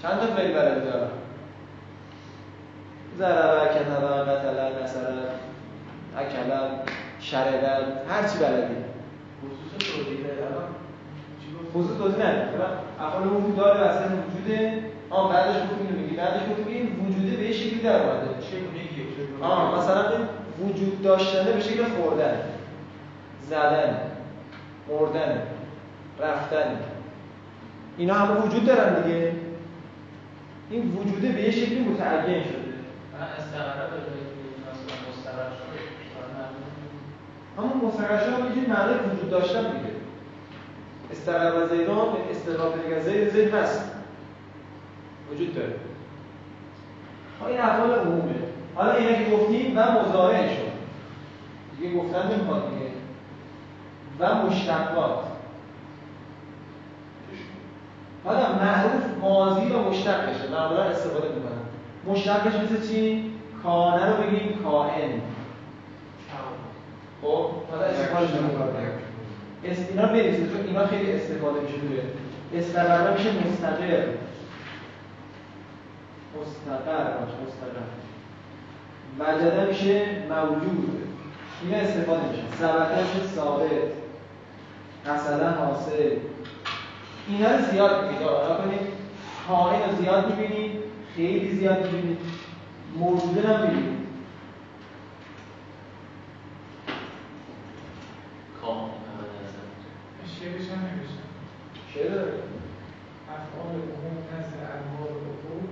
[0.01, 1.09] چند تا فعل بلد دارم؟
[3.17, 5.13] ضربه کتبه قتله نصره
[6.17, 6.59] اکله
[7.19, 7.67] شربه
[8.09, 8.75] هر چی بلدی.
[9.41, 10.17] خصوص توضیح؟
[11.73, 12.61] خصوص توضیح ندید
[12.99, 14.83] افعال عموم داره اصلا وجوده.
[15.09, 16.15] آن بعدش گفتیم اینو میگی.
[16.15, 18.27] بعدش گفتیم این وجوده به یه شکلی در اومده.
[19.77, 20.03] مثلا
[20.61, 22.39] وجود داشتنه به شکل خوردن
[23.49, 23.97] زدن
[24.89, 25.41] مردن
[26.19, 26.79] رفتن.
[27.97, 29.31] اینا همه وجود دارن دیگه.
[30.69, 32.67] این وجوده به یه شکلی متعین شده.
[33.13, 33.89] من استقرار
[35.09, 35.67] مستقر شد
[36.13, 36.67] کار نداره.
[37.57, 39.89] همون مستقر شدن یه جوری معنی وجود داشتن میده
[41.11, 43.91] استقر و زیدان استقرار دیگه زید زید هست
[45.31, 45.75] وجود داره.
[47.47, 48.35] این افعال عمومه.
[48.77, 50.71] حالا اینا که گفتیم و مضارع شد.
[51.79, 52.91] دیگه گفتن نمی‌خواد دیگه.
[54.19, 55.19] و مشتقات.
[58.23, 61.61] حالا معروف ماضی و مشتقشه معمولا استفاده می‌کنن.
[62.05, 63.31] مشتقش مثل چی؟
[63.63, 65.21] کانه رو بگیم کائن.
[67.21, 68.91] خب حالا استفاده نمی‌کنه
[69.63, 71.99] اس اینا بنویسید چون اینا خیلی استفاده میشه توی
[72.59, 74.07] استقرار میشه مستقر.
[76.41, 77.13] مستقر
[77.45, 77.87] مستقر.
[79.19, 81.07] وجده میشه موجود.
[81.63, 82.43] اینا استفاده میشه.
[82.59, 83.71] ثبته میشه ثابت.
[85.05, 86.09] مثلا حاصل.
[87.27, 87.91] اینا رو زیاد
[88.23, 88.79] آقا کنید
[89.47, 90.71] کائن رو زیاد می‌بینید
[91.15, 92.17] خیلی زیاد می‌بینید
[92.99, 93.97] موجوده هم می‌بینید
[98.61, 99.67] کام محمد حسن
[100.39, 101.27] شعرش هم نوشتم
[101.93, 102.33] شعر داره
[103.35, 105.65] افعال عموم نزد انواع العقول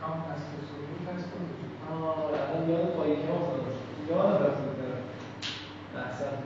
[0.00, 3.76] کام هست و سلوک هست و وجود آه الان یاد پایی که افتادم
[4.10, 5.02] یاد رفت دارم
[6.06, 6.36] احسن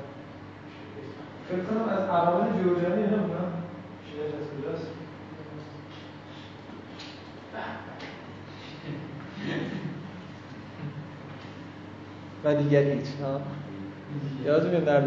[1.48, 3.52] فکر کنم از عوامل جیوجانی اینا بودم
[4.12, 4.96] شعرش از کجاست
[12.68, 13.40] دیگر هیچ ها
[14.44, 15.00] یادتون میاد مثلا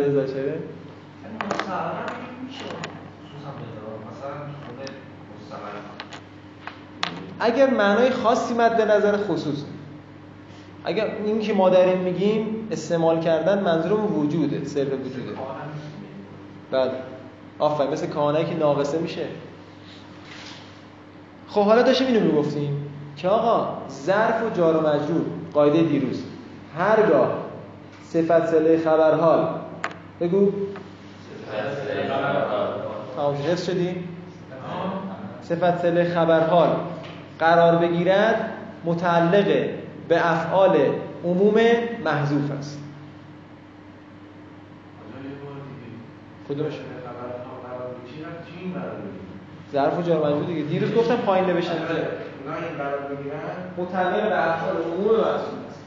[4.66, 4.90] خود
[5.42, 5.60] مستقر
[7.40, 9.64] اگر معنای خاصی مد نظر خصوص.
[10.84, 15.32] اگر این که ما داریم میگیم استعمال کردن منظورم وجوده سر وجوده.
[16.72, 16.92] بله.
[17.60, 19.26] آفرین مثل کانایی که ناقصه میشه.
[21.48, 25.22] خب حالا داشتیم اینو می‌گفتیم که آقا ظرف و جار و مجرور
[25.54, 26.24] قاعده دیروز.
[26.78, 27.49] هرگاه
[28.14, 29.48] صفت سله خبرحال
[30.22, 30.52] بگو.
[33.16, 34.08] تمام حفظ شدیم
[35.42, 36.70] صفت سله خبرحال
[37.40, 38.52] قرار بگیرد
[38.86, 39.70] متعلق
[40.08, 40.78] به افعال
[41.24, 41.56] عموم
[42.06, 42.80] محذوف است.
[46.50, 46.74] کدومش؟
[49.74, 50.62] ظرف و جار مجرور دیگه.
[50.62, 52.08] دیروز گفتم پایین نوشتن بگیرن.
[53.78, 55.82] متعلق به افعال عموم محذوف است.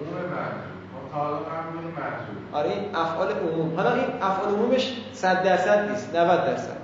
[0.00, 0.75] عموم تا
[1.16, 1.38] حالا
[2.52, 3.76] آره این افعال عموم.
[3.76, 6.76] حالا این افعال عمومش 100 درصد نیست 90 درصد.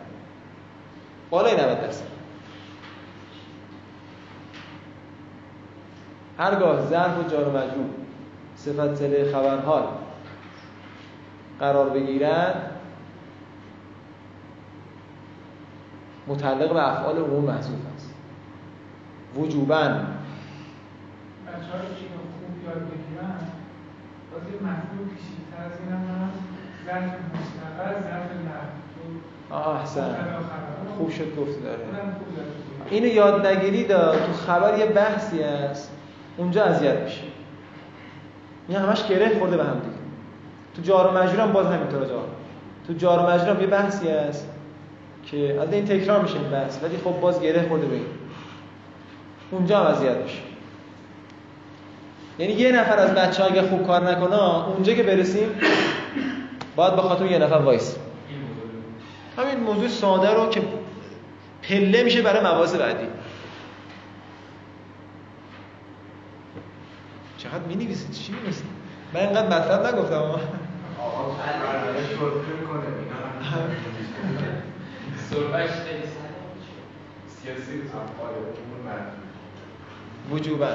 [1.30, 2.04] بالای 90 درصد.
[6.38, 7.86] هرگاه ظرف و جار و مجرور
[8.56, 9.84] صفت سله خبرحال
[11.60, 12.70] قرار بگیرد
[16.26, 18.14] متعلق به افعال عموم محذوف است.
[19.36, 19.76] وجوباً.
[19.76, 22.06] بچه های که
[22.40, 23.61] خوب یاد بگیرن؟
[24.32, 26.40] باز یه مفهوم پیچیده‌تر از این هم هست
[26.86, 27.92] ظرف مستقر.
[30.98, 31.78] خوب شد گفتی داره.
[31.78, 32.88] یاد.
[32.90, 35.90] اینو یاد نگیرید تو خبر یه بحثی هست.
[36.36, 37.22] اونجا اذیت میشه
[38.68, 39.96] این همش گره خورده به هم دیگه.
[40.76, 42.24] تو جار و مجرور باز همینطوره جا.
[42.86, 44.48] تو جار و مجرور یه بحثی هست
[45.24, 48.04] که از این تکرار میشه این بحث ولی خب باز گره خورده به این.
[49.50, 50.38] اونجا هم اذیت میشه
[52.38, 55.48] یعنی یه نفر از بچه اگه خوب کار نکنه اونجا که برسیم
[56.76, 57.96] باید به خاطر یه نفر وایس.
[59.38, 60.62] همین موضوع ساده رو که
[61.62, 63.06] پله میشه برای مواز بعدی.
[67.38, 68.64] چقدر می نویسید چی نیست
[69.14, 70.14] من اینقدر مطلب نگفتم.
[70.14, 70.38] آقا.
[80.30, 80.66] وجوبا.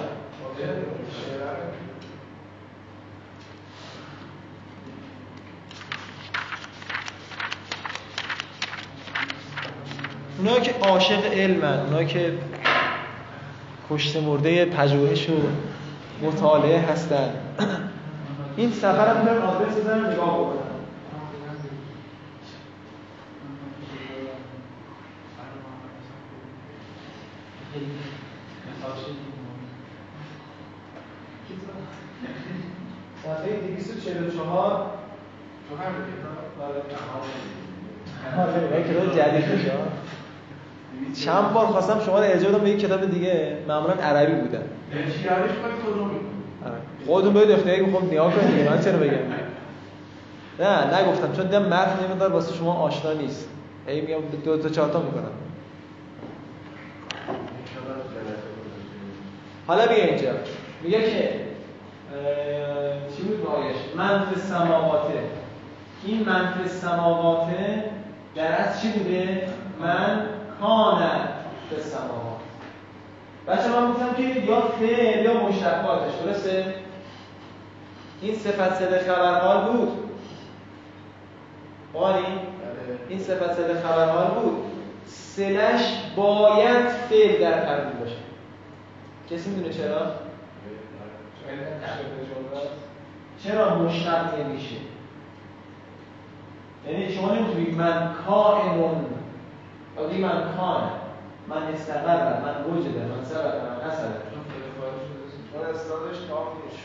[10.38, 12.34] اونا که عاشق علمن اونا که
[13.90, 15.34] کشته مرده پژوهش و
[16.22, 17.30] مطالعه هستن.
[18.58, 20.68] این سفر هم می‌تونن آدرس بزنن نگاه بکنن
[33.28, 34.92] صفحه 244
[35.67, 35.67] تو هم کتاب
[38.38, 39.46] آره کتاب جدید
[41.26, 44.64] چند بار خواستم شما رو ارجاع بدم به یک کتاب دیگه معمولا عربی بودن
[46.66, 46.76] آره.
[47.06, 49.18] خودتون باید اختیاری که خب نیا کنید من چرا بگم؟
[50.60, 53.50] نه نگفتم چون دیدم متن نمیدار واسه شما آشنا نیست.
[53.88, 55.32] ای میگم دو تا چهار تا می‌کنم.
[59.68, 60.30] حالا بیا اینجا.
[60.84, 61.30] میگه که
[63.18, 65.14] چی بود آیش؟ منف سماواته
[66.04, 67.84] این منف سماواته
[68.36, 70.26] در از چی بوده؟ من
[70.62, 71.02] کان
[71.70, 72.38] به سماوات.
[73.48, 76.76] بچه من گفتم که یا فعل یا مشتقاتش درسته؟
[78.22, 80.10] این صفت صدق خبرحال بود.
[81.94, 82.26] قاری
[83.10, 84.64] این صفت صدق خبرحال بود.
[85.06, 85.82] سلش
[86.16, 88.16] باید فعل در تقدیم باشه.
[89.32, 90.12] کسی می‌دونه چرا؟
[93.44, 94.76] چرا؟ مشتق نمیشه
[96.88, 99.06] یعنی شما نمی‌تونی من کائنون.
[99.98, 100.90] و بگی من کان.
[101.50, 104.14] من استقر من وجده من سبب من حسد
[105.54, 106.18] چون استادش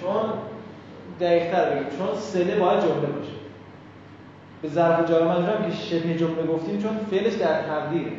[0.01, 0.33] چون
[1.21, 3.33] دقیقتر بگیم چون سله باید جمله باشه.
[4.63, 8.13] به ظرف جار مجرور که شبه جمله گفتیم چون فعلش در تقدیره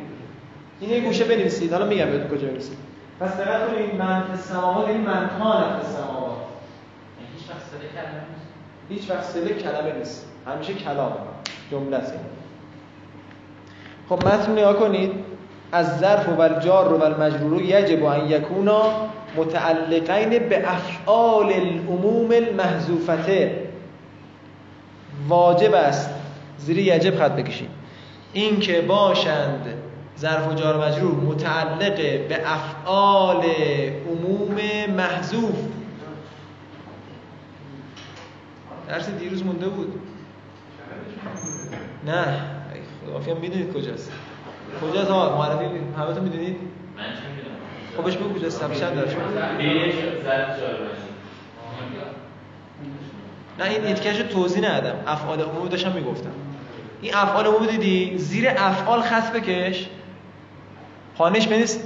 [0.80, 1.72] این یه گوشه بنویسید.
[1.72, 2.78] حالا میگم بهتون کجا بنویسید
[3.20, 6.36] پس دقت کنید من فی السماوات این من کان فی السماوات.
[7.38, 8.46] هیچ وقت صدا کلمه نیست.
[8.88, 10.26] هیچ وقت سله کلمه نیست.
[10.46, 11.12] همیشه کلام.
[11.70, 12.14] جمله است
[14.08, 15.12] خب متن نگاه کنید
[15.72, 18.82] از ظرف و الجار و المجرور یجب ان یکونا
[19.36, 23.68] متعلقین به افعال العموم المحذوفته.
[25.28, 26.10] واجب است
[26.58, 27.70] زیر یجب خط بکشید.
[28.32, 29.66] این که باشند
[30.18, 31.96] ظرف و جار و مجرور متعلق
[32.28, 33.42] به افعال
[34.10, 34.56] عموم
[34.96, 35.54] محذوف.
[38.88, 40.00] درس دیروز مونده بود.
[42.06, 42.40] نه.
[43.24, 44.12] فکر می‌دونید کجاست.
[44.82, 46.56] کجاست آقا؟ معرفی همه تو می‌دونید؟
[46.96, 47.56] من چه می‌دونم؟
[47.96, 48.38] خب بهش بگو
[50.24, 51.14] زد جار بشید
[53.58, 54.98] نه این اتکش توضیح ندادم.
[55.06, 56.30] افعال عمومی داشتم می‌گفتم.
[57.02, 59.88] این افعال عمومی دیدی؟ زیر افعال خط بکش.
[61.16, 61.82] پانش بنویس.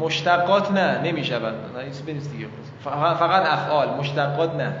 [0.00, 1.54] مشتقات نه نمی‌شود.
[1.76, 2.46] نه بنویس دیگه.
[2.84, 4.74] فقط افعال مشتقات نه.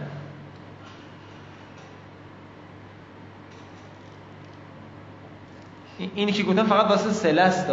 [6.14, 7.66] اینی که گفتم فقط واسه سله است.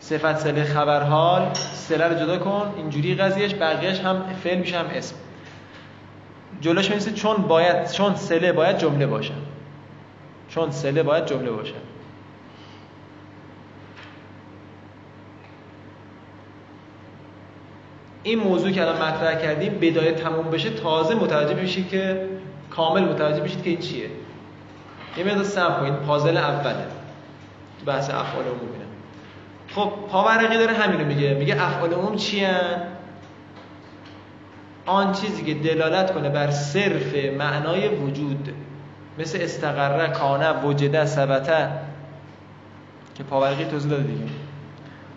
[0.00, 5.16] صفت سله خبرحال سله رو جدا کن اینجوری قضیهش بقیهش هم فعل میشه هم اسم.
[6.60, 9.34] جلوش می‌رسه چون باید چون سله باید جمله باشه.
[10.48, 11.74] چون سله باید جمله باشه.
[18.22, 22.28] این موضوع که الان مطرح کردیم بدایه تموم بشه تازه متوجه میشید که
[22.70, 24.10] کامل متوجه میشید که این چیه.
[25.16, 26.95] یه مقدار صبر کنید پازل اوله.
[27.86, 28.84] بحث افعال عمومی نه.
[29.74, 31.34] خب پاورقی داره همینو میگه.
[31.34, 32.46] میگه افعال عموم چی؟
[34.86, 38.54] آن چیزی که دلالت کنه بر صرف معنای وجود
[39.18, 41.68] مثل استقره کانه وجده ثبته
[43.14, 44.24] که پاورقی توضیح داده دیگه.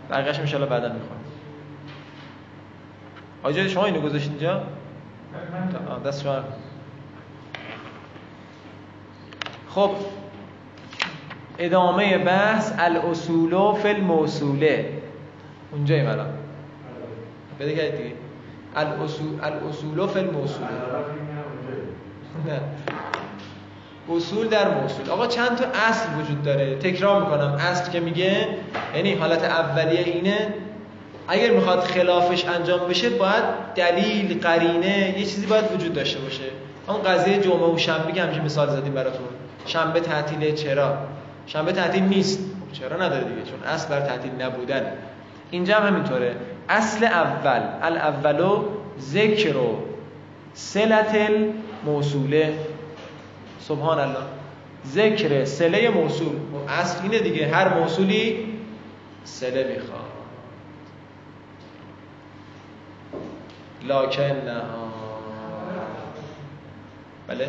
[0.10, 1.20] بقیه‌اش ان بعدا می‌خوام.
[3.44, 4.64] آجا شما اینو گذاشتید اینجا؟
[6.06, 6.40] دست شما.
[9.70, 9.92] خب
[11.60, 14.90] ادامه بحث الاصول فی الموصوله.
[15.72, 16.28] اونجاییم الان
[17.60, 18.16] بده کردید دیگه.
[18.76, 20.68] الاصول الاصول فی الموصوله.
[22.48, 22.60] نه.
[24.16, 25.10] اصول در موصول.
[25.10, 27.58] آقا چند تا اصل وجود داره؟ تکرار می‌کنم.
[27.60, 28.48] اصل که میگه
[28.96, 30.54] یعنی حالت اولیه اینه
[31.28, 33.44] اگر می‌خواد خلافش انجام بشه باید
[33.76, 36.44] دلیل قرینه یه چیزی باید وجود داشته باشه.
[36.88, 39.28] اون قضیه جمعه و شنبه که همیشه مثال زدیم براتون.
[39.66, 40.98] شنبه تعطیله چرا؟
[41.50, 42.40] شنبه تعطیل نیست.
[42.40, 44.94] خب چرا نداره دیگه؟ چون اصل بر تعطیل نبودن.
[45.52, 46.36] اینجا هم همینطوره.
[46.70, 47.62] اصل اول.
[47.82, 48.66] الاولو
[49.00, 49.78] ذکر و
[50.54, 51.30] سلت
[51.86, 52.60] موصوله.
[53.60, 54.24] سبحان الله
[54.88, 56.36] ذکر سله موصول.
[56.68, 57.48] اصل اینه دیگه.
[57.48, 58.54] هر موصولی
[59.24, 60.10] سله می‌خواد.
[63.84, 64.62] لکن نه
[67.28, 67.48] بله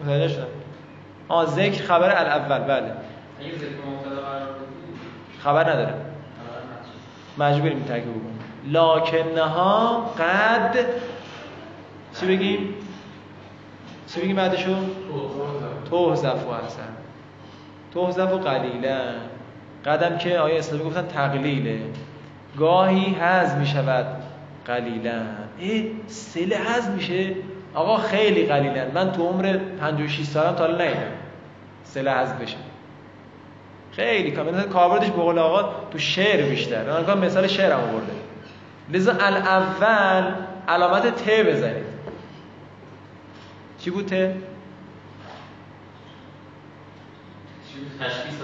[0.00, 0.63] متوجه شدم.
[1.28, 2.92] آه ذکر خبر الاول بله.
[5.44, 5.94] خبر نداره.
[7.38, 10.76] مجبوریم ترکیب بکنیم لکنها قد
[12.20, 12.74] چی بگیم؟
[14.06, 14.74] چی بگیم بعدشو؟
[15.90, 16.88] توزف و حسن.
[17.94, 19.00] توزف و قلیلا.
[19.84, 21.80] قدم که آیه اسلامی گفتن تقلیله.
[22.58, 24.06] گاهی هز می شود
[24.66, 25.22] قلیلا.
[25.58, 27.34] ای سله هز میشه.
[27.74, 31.00] آقا خیلی قلیلا من تو عمر 56 سالم تا حالا ندیدم
[31.84, 32.56] سله هز بشه.
[33.92, 36.90] خیلی کم مثلا کاربردش به قول آقا تو شعر بیشتر.
[36.90, 38.12] من کنم مثال شعرم آورده
[38.92, 40.34] لذا الاول
[40.68, 41.84] علامت ت بزنید.
[43.78, 44.10] چی بود ت؟
[48.00, 48.34] تشخیص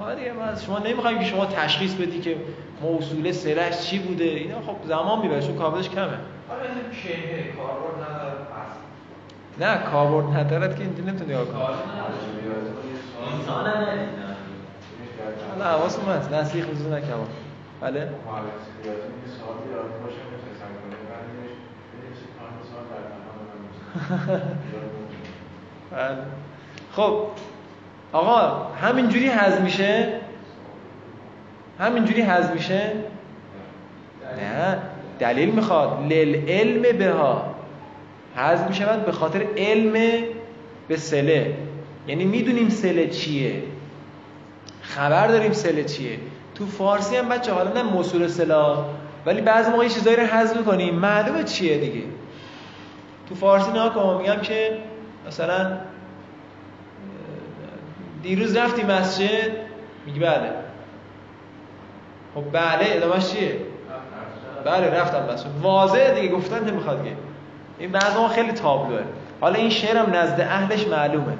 [0.00, 2.36] آره دیگه ما از شما نمی‌خوایم که شما تشخیص بدی که
[2.82, 4.24] موصوله سرش چی بوده.
[4.24, 6.18] اینا خب زمان می‌بره چون کاربردش کمه.
[6.50, 8.38] آره این کهه کاربرد نداره
[9.60, 11.54] نه کاربرد ندارد که اینجا نمی‌تونی نگاه کنی.
[11.58, 11.74] کار
[13.32, 14.36] انسان هم ندیدم
[15.50, 16.32] حالا حواسم هست.
[16.32, 17.26] نسیخ خصوص نکبا
[17.80, 18.08] بله.
[25.92, 26.16] بله.
[26.92, 27.26] خب
[28.12, 30.20] آقا همینجوری هضم میشه؟
[31.78, 32.92] همینجوری هضم میشه؟
[34.36, 34.78] نه.
[35.18, 36.12] دلیل می‌خواد.
[36.12, 37.54] لل علم بها.
[38.36, 40.22] هضم می‌شود به خاطر علم
[40.88, 41.54] به سله.
[42.06, 43.62] یعنی می‌دونیم سله چیه.
[44.82, 46.18] خبر داریم سله چیه.
[46.54, 48.84] تو فارسی هم بچه حالا نه موصول سلا
[49.26, 50.94] ولی بعضی موقع یه چیزایی رو حذف می‌کنیم.
[50.94, 52.02] معلومه چیه دیگه.
[53.28, 54.78] تو فارسی نها کن میگم که
[55.26, 55.78] مثلا
[58.22, 59.50] دیروز رفتی مسجد.
[60.06, 60.50] میگی بله.
[62.34, 63.56] خب بله ادامهش چیه؟
[64.64, 67.12] بله رفتم مسجد واضحه دیگه گفتن نمی‌خواد که
[67.78, 69.00] این بعض ما خیلی تابلوه.
[69.40, 71.32] حالا این شعرم نزد اهلش معلومه.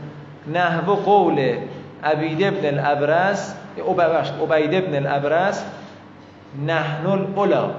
[0.52, 1.56] نحو قول
[2.04, 3.54] عبید ابن الابرس
[3.84, 5.64] او ببخشید عبید ابن الابرس
[6.66, 7.70] نحن الاولا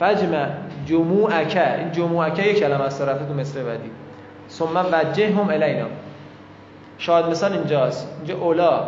[0.00, 0.46] فجمع
[0.86, 3.90] جموعک این جموعک یک کلمه رفته تو مصر بعدی.
[4.50, 5.86] ثم وجه هم الینا.
[6.98, 8.08] شاید مثال اینجاست.
[8.18, 8.82] اینجا اولا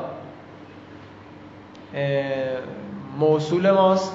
[3.18, 4.12] موصول ماست؟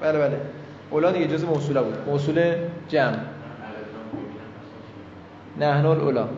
[0.00, 0.40] بله بله.
[0.90, 1.94] اولا دیگه جز موصوله بود.
[2.06, 2.54] موصول
[2.88, 3.16] جمع.
[5.60, 6.28] نحن الاولا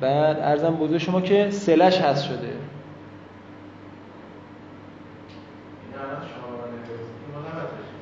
[0.00, 2.52] بعد ارزم بزرگ شما که سلش هست شده.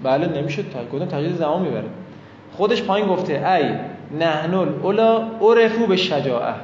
[0.02, 1.88] بله نمیشه تا کدوم تجدید زمان می‌بره.
[2.52, 3.74] خودش پایین گفته ای
[4.18, 6.54] نحن الاولا عرفو به شجاعه.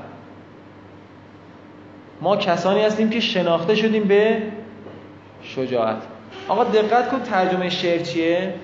[2.22, 4.42] ما کسانی هستیم که شناخته شدیم به
[5.42, 6.02] شجاعت.
[6.48, 8.54] آقا دقت کن ترجمه شعر چیه؟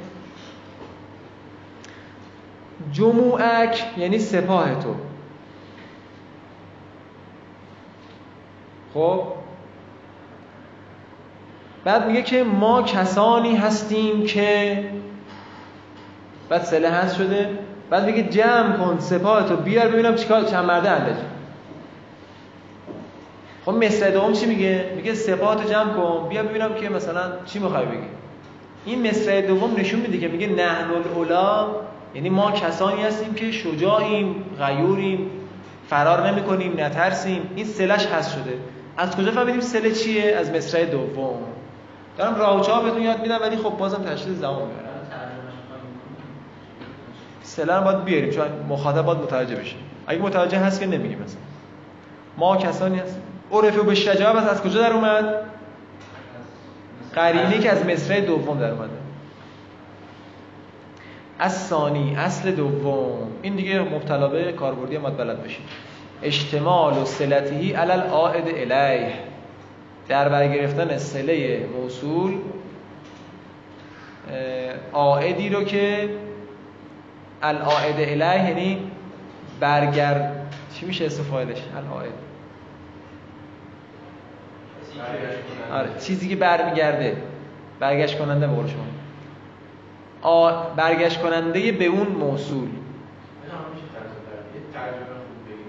[2.92, 4.94] جموعک یعنی سپاه تو.
[8.94, 9.22] خب؟
[11.84, 14.84] بعد میگه که ما کسانی هستیم که
[16.48, 17.58] بعد سله هست شده.
[17.90, 21.37] بعد میگه جمع کن سپاه تو بیار ببینم چیکار چند مرده اندازی
[23.68, 26.28] خب مصر دوم چی میگه؟ میگه تو جمع کن.
[26.28, 28.06] بیا ببینم که مثلا چی می‌خوای بگی.
[28.84, 31.66] این مصر دوم نشون میده که میگه نحن الاولا
[32.14, 35.30] یعنی ما کسانی هستیم که شجاعیم غیوریم
[35.88, 37.42] فرار نمی کنیم نترسیم.
[37.56, 38.58] این سلش هست شده.
[38.96, 41.38] از کجا فهمیدیم سله چیه؟ از مصرع دوم.
[42.18, 44.88] دارم راه و چاه بهتون یاد میدم ولی خب بازم تشخیص زمان می‌بره
[47.42, 51.40] سله رو باید بیاریم چون مخاطب باید متوجه بشه اگه متوجه هست که نمیگیم مثلا.
[52.36, 53.22] ما کسانی هستیم.
[53.52, 55.34] عرفه به شجاعت از از کجا در اومد؟
[57.14, 58.98] قرینی که از مصرع دوم در اومده
[61.38, 63.30] از ثانی اصل دوم.
[63.42, 65.64] این دیگه مبتلا به کاربردی ماد بلد بشید
[66.22, 69.12] اجتمال و سلتهی علل عائد الیه.
[70.08, 72.34] در برگرفتن سله موصول
[74.92, 76.08] عائدی رو که
[77.42, 78.90] العائد الیه یعنی
[79.60, 82.27] برگرد چی میشه اسم فاعلش العائد.
[85.72, 87.16] آره چیزی که برمیگرده
[87.80, 88.54] برگشت کننده به
[90.22, 90.62] شما.
[90.76, 92.68] برگشت کننده به اون موصول.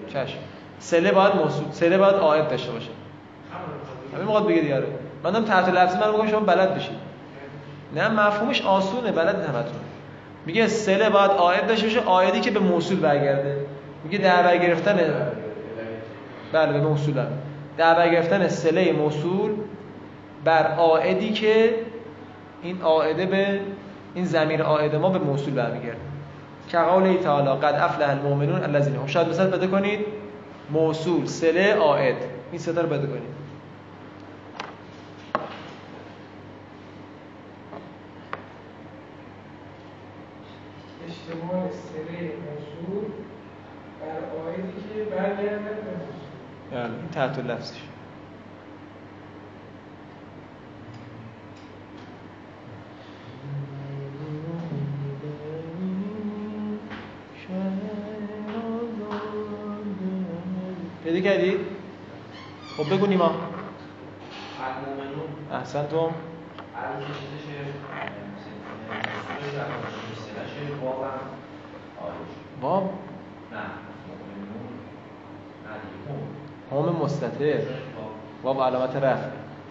[0.08, 0.38] چشم.
[0.78, 2.90] سله باید موصول سله باید عائد داشته باشه.
[4.14, 4.82] همین موقع بگه دیگه
[5.24, 6.96] من دارم تحت لفظی من میگم شما بلد بشید
[7.94, 9.80] نه مفهومش آسونه بلد همتون
[10.46, 13.66] میگه سله باید عائد داشته باشه عائدی که به موصول برگرده.
[14.04, 14.98] میگه در بر گرفتن
[16.52, 17.26] بله به موصول هم.
[17.80, 19.50] در گرفتن سله موصول
[20.44, 21.74] بر عائدی که
[22.62, 23.60] این عائده به
[24.14, 26.00] این زمیر عائد ما به موصول برمیگرده.
[26.68, 29.06] که قول تعالی قد افلح المؤمنون الذين هم.
[29.06, 30.00] شاید مثلا بده کنید
[30.70, 32.16] موصول سله عائد
[32.52, 33.40] این سه تا رو بده کنید
[41.08, 43.10] اجتماع سره موصول
[44.00, 46.20] بر آیدی که برگردن به موصول
[46.72, 47.80] یعنی این تحت لفظش.
[61.04, 61.60] پیدا کردید؟
[62.76, 63.34] خب بگو نیما.
[65.52, 66.14] احسنتم
[72.62, 72.84] وام
[73.52, 73.58] نه
[76.08, 76.40] مؤمنون
[76.72, 77.58] هم مستتر
[78.42, 79.28] وام علامت رفع.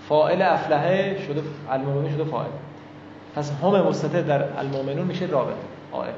[0.09, 1.41] فاعل افلحه شده
[1.71, 2.49] المؤمنون شده فاعل.
[3.35, 5.55] پس هم مستتر در المؤمنون میشه رابط
[5.91, 6.11] آئل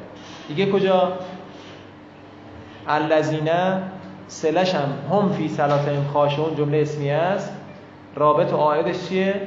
[0.48, 1.12] دیگه کجا؟
[2.88, 3.50] الذین
[4.28, 7.54] سلش هم هم فی صلاتهم خاشعون جمله اسمیه است.
[8.16, 9.42] رابط و عائدش چیه؟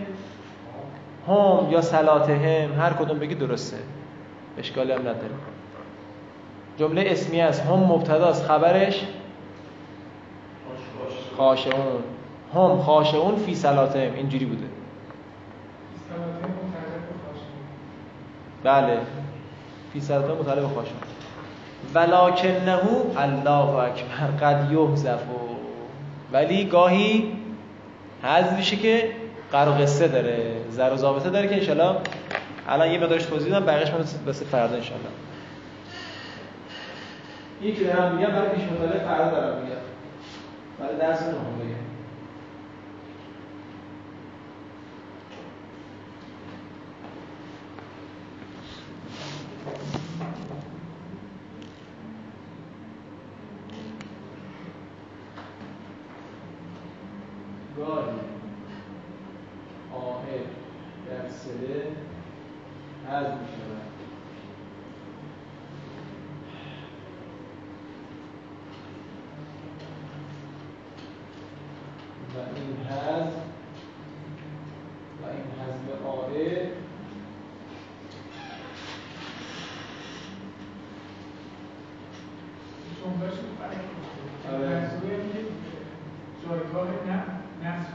[1.28, 3.76] هم یا صلاتهم هر کدوم بگی درسته.
[4.58, 5.34] اشکالی هم نداره.
[6.78, 9.04] جمله اسمیه است هم مبتداست خبرش
[11.36, 12.02] خاشعون
[12.54, 14.66] هم خاشعون فی صلاتهم اینجوری بوده.
[18.64, 18.98] بله.
[19.92, 21.00] فی صلاتهم مطالب خاشعون.
[21.94, 22.78] ولکنه
[23.16, 25.22] الله اکبر قد یحذف.
[26.32, 27.32] ولی گاهی
[28.22, 29.10] حذف میشه که
[29.52, 31.96] قرار قصه داره زر و ضابطه داره که انشالله
[32.68, 35.08] الان یه مقدارش توضیح دادم بقیه‌اش من واسه فردا انشالله
[37.60, 39.83] این که دارم میگم برای پیش مطالعه فردا دارم میگم.
[40.78, 41.54] برای درس نهم
[57.76, 58.18] گاهی
[59.94, 60.46] آهد
[61.08, 61.86] در سله
[63.08, 63.84] حذف می شود
[72.34, 73.34] و این حذف
[75.22, 76.84] و این حذف آهد
[83.00, 84.56] جملهش رو فرق می‌کنه.
[84.56, 84.80] آره.
[84.80, 85.78] منظور اینه که
[86.48, 87.92] جایگاه نه- نصب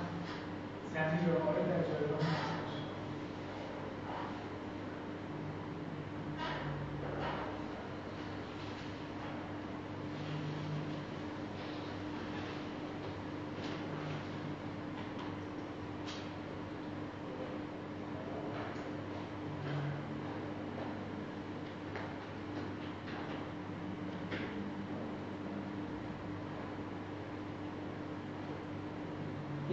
[0.94, 2.84] زمین آقای در جایگاه نصب باشه.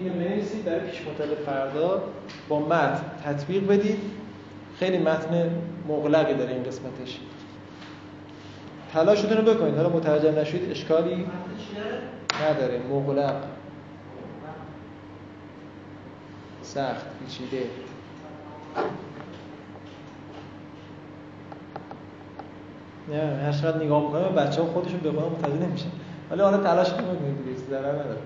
[0.07, 2.02] اینو بنویسید برای پیش مطالعه فردا
[2.48, 3.98] با متن تطبیق بدید.
[4.78, 5.50] خیلی متن
[5.88, 7.20] مغلقی داره این قسمتش.
[8.92, 9.76] تلاشتون رو بکنید.
[9.76, 11.26] حالا متوجه نشید اشکالی
[12.50, 12.80] نداره.
[12.90, 13.34] مغلق.
[16.62, 17.66] سخت پیچیده.
[23.09, 25.90] نه هر چقدر نگاه می‌کنم بچه ها خودشون به خودم متوجه نمیشن.
[26.30, 28.18] ولی حالا تلاش کنید دیگه ضرر نداره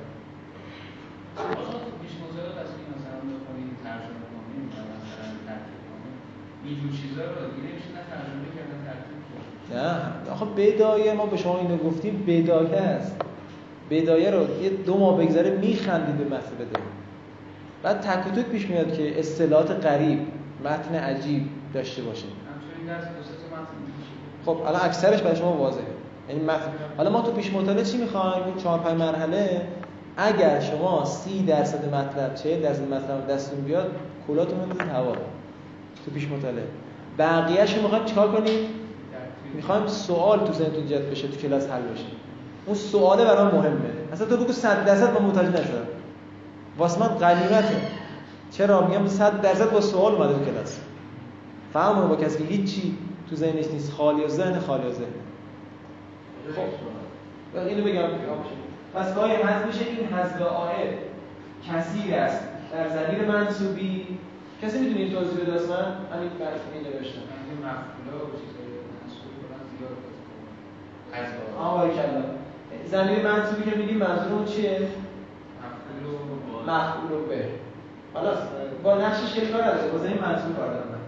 [1.38, 6.12] آقا تو پیش مطالعات از این مثلا بخونی ترجمه کنی و مثلا ترتیب کنی
[6.80, 10.32] اینجور چیزا رو دیگه نه ترجمه کردن ترتیب نه.
[10.32, 13.16] آخه بدایه ما به شما اینو گفتیم بدایه است.
[13.90, 16.80] بدایه رو یه دو ماه بگذره میخندید به متن بده
[17.82, 20.18] بعد تک پیش میاد که اصطلاحات غریب
[20.64, 22.26] متن عجیب داشته باشه.
[24.46, 25.84] خب الان اکثرش برای شما واضحه.
[26.28, 26.72] یعنی متن.
[26.96, 29.66] حالا ما تو پیش مطالعه چی می‌خوایم؟ این چهار پنج مرحله.
[30.16, 33.90] اگر شما سی درصد مطلب 40 درصد مطلب دستتون بیاد
[34.28, 35.12] کلاتون رو هوا
[36.04, 36.66] تو پیش مطالعه.
[37.18, 38.68] بقیه‌اش می‌خوایم چیکار کنیم؟
[39.54, 42.04] می‌خوایم سوال تو ذهنتون ایجاد بشه تو کلاس حل بشه.
[42.66, 43.90] اون سواله برام مهمه.
[44.12, 45.86] اصلا تو بگو 100 درصد من متوجه نشدم.
[46.78, 47.76] واسه من غنیمته.
[48.50, 50.80] چرا؟ میگم 100 درصد با سوال اومده تو کلاس.
[51.72, 52.98] فهم با کسی که هیچی
[53.30, 53.92] تو ذهنش نیست.
[53.92, 55.06] خالی و ذهن خالی و ذهن.
[56.56, 57.58] خب.
[57.58, 58.08] اینو بگم.
[58.94, 59.84] پس گاهی حذف میشه.
[59.84, 60.94] این حذف آئد
[61.68, 62.40] کثیر است.
[62.72, 64.06] در زمیر منصوبی
[64.62, 65.76] کسی می‌دونی این توضیح بده اصلا
[66.12, 69.96] همین برف اینجا نوشتم این مفعولا و چیزای منصوب کنن زیاد
[71.12, 72.24] از آقا کلا
[72.84, 74.88] زمیر منصوبی که میگیم منظورمون چیه؟
[75.60, 77.48] مفعول و مفعول به.
[78.14, 78.38] خلاص
[78.82, 79.88] با نقشش که کار نداره.
[79.88, 81.00] با زمین منصوب کار دارم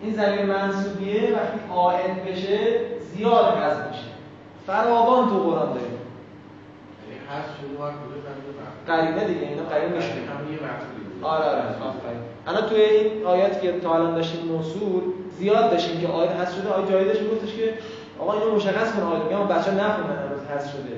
[0.00, 4.04] این زمین منصوبیه وقتی عائد بشه زیاد حذف میشه.
[4.66, 5.98] فراوان تو قرآن داریم.
[7.02, 8.18] یعنی حذف شده و کجا
[8.88, 10.12] مفعول دیگه اینا قرینه میشه.
[10.12, 11.05] هم یه مفعولی بود.
[11.26, 12.20] آره آره آفرین.
[12.46, 15.02] الان توی این آیات که تا الان داشتیم موصول
[15.38, 17.74] زیاد داشتیم که آیات حذف شده آیات جایی داشت گفتش که
[18.18, 20.96] آقا اینو مشخص کن آیات میگم بچه‌ها نخونن امروز حذف شده.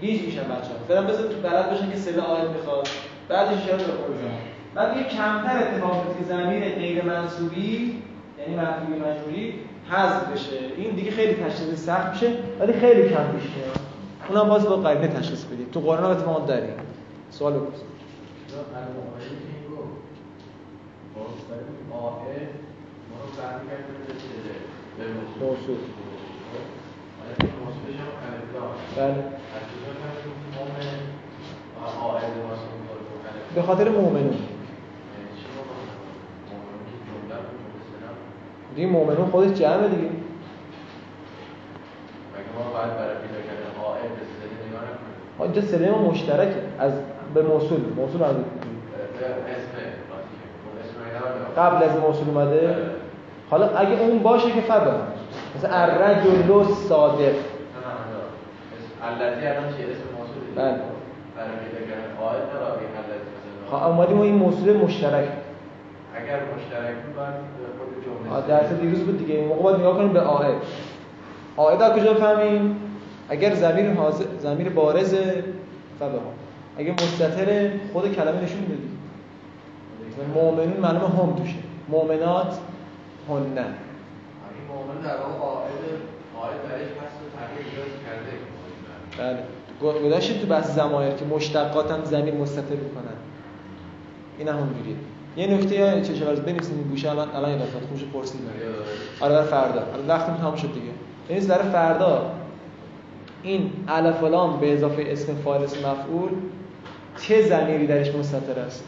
[0.00, 0.78] گیج میشن بچه‌ها.
[0.88, 2.88] فعلا بذار تو بلد باشن که سه آیات می‌خواد
[3.28, 4.30] بعدش به خودشون
[4.74, 8.02] بعد یه کمتر اتفاق میفته که ضمیر غیر منصوبی
[8.38, 9.54] یعنی مفعول مجبوری
[9.90, 10.58] حذف بشه.
[10.76, 13.78] این دیگه خیلی تشخیص سخت میشه ولی خیلی کم پیش میاد.
[14.28, 16.74] اونم باز با قرینه تشخیص بدید تو قرآن هم اتفاقا داریم.
[17.30, 17.92] سوال بپرسید.
[25.66, 25.78] بود،
[28.96, 29.22] جمله سلام.
[38.74, 40.08] دیگه مؤمنون خودش جمعه دیگه
[45.38, 46.92] به اینجا سله ما مشترکه از
[47.34, 48.40] به موصول موصول هم به
[51.48, 51.66] نگاه.
[51.66, 52.90] قبل از موصول اومده
[53.52, 54.92] حالا اگه اون باشه که فبه
[55.56, 57.34] مثلا الرجل صادق
[59.02, 60.54] الذی الان چیه؟ اسم موصول.
[60.56, 60.64] بله.
[61.36, 61.62] برای.
[63.70, 65.28] ها اومدیم این موصول مشترک.
[66.14, 67.34] اگر مشترک بود باید
[67.78, 69.34] خود جمله ها، درس دیروز بود دیگه.
[69.34, 70.54] این موقع باید نگاه کنیم به آهد
[71.56, 72.76] آهد از کجا فهمیم؟
[73.28, 75.14] اگر ضمیر حاضر ضمیر بارز
[75.98, 76.18] فبه
[76.78, 78.82] اگه مستتر خود کلمه نشون میده.
[80.34, 81.54] مؤمنون معلومه هم توشه.
[81.88, 82.58] مؤمنات
[88.06, 88.32] کرده
[89.18, 89.38] بله.
[90.04, 93.16] گذاشتیم تو بحث زمایر که مشتقات هم زمین مستتر می‌کنن.
[94.38, 94.96] این هم اونجوریه.
[95.36, 97.10] یه نکته یا چه از بنویسیم این گوشه.
[97.10, 98.40] الان الان یاد افتاد خوش پرسید
[99.20, 99.82] آره برای فردا.
[99.94, 100.86] الان وقتمون تمام شد دیگه.
[101.30, 102.32] یعنی برای فردا.
[103.42, 106.30] این الف لام به اضافه اسم فاعل اسم مفعول
[107.20, 108.84] چه ضمیری درش مستتر است؟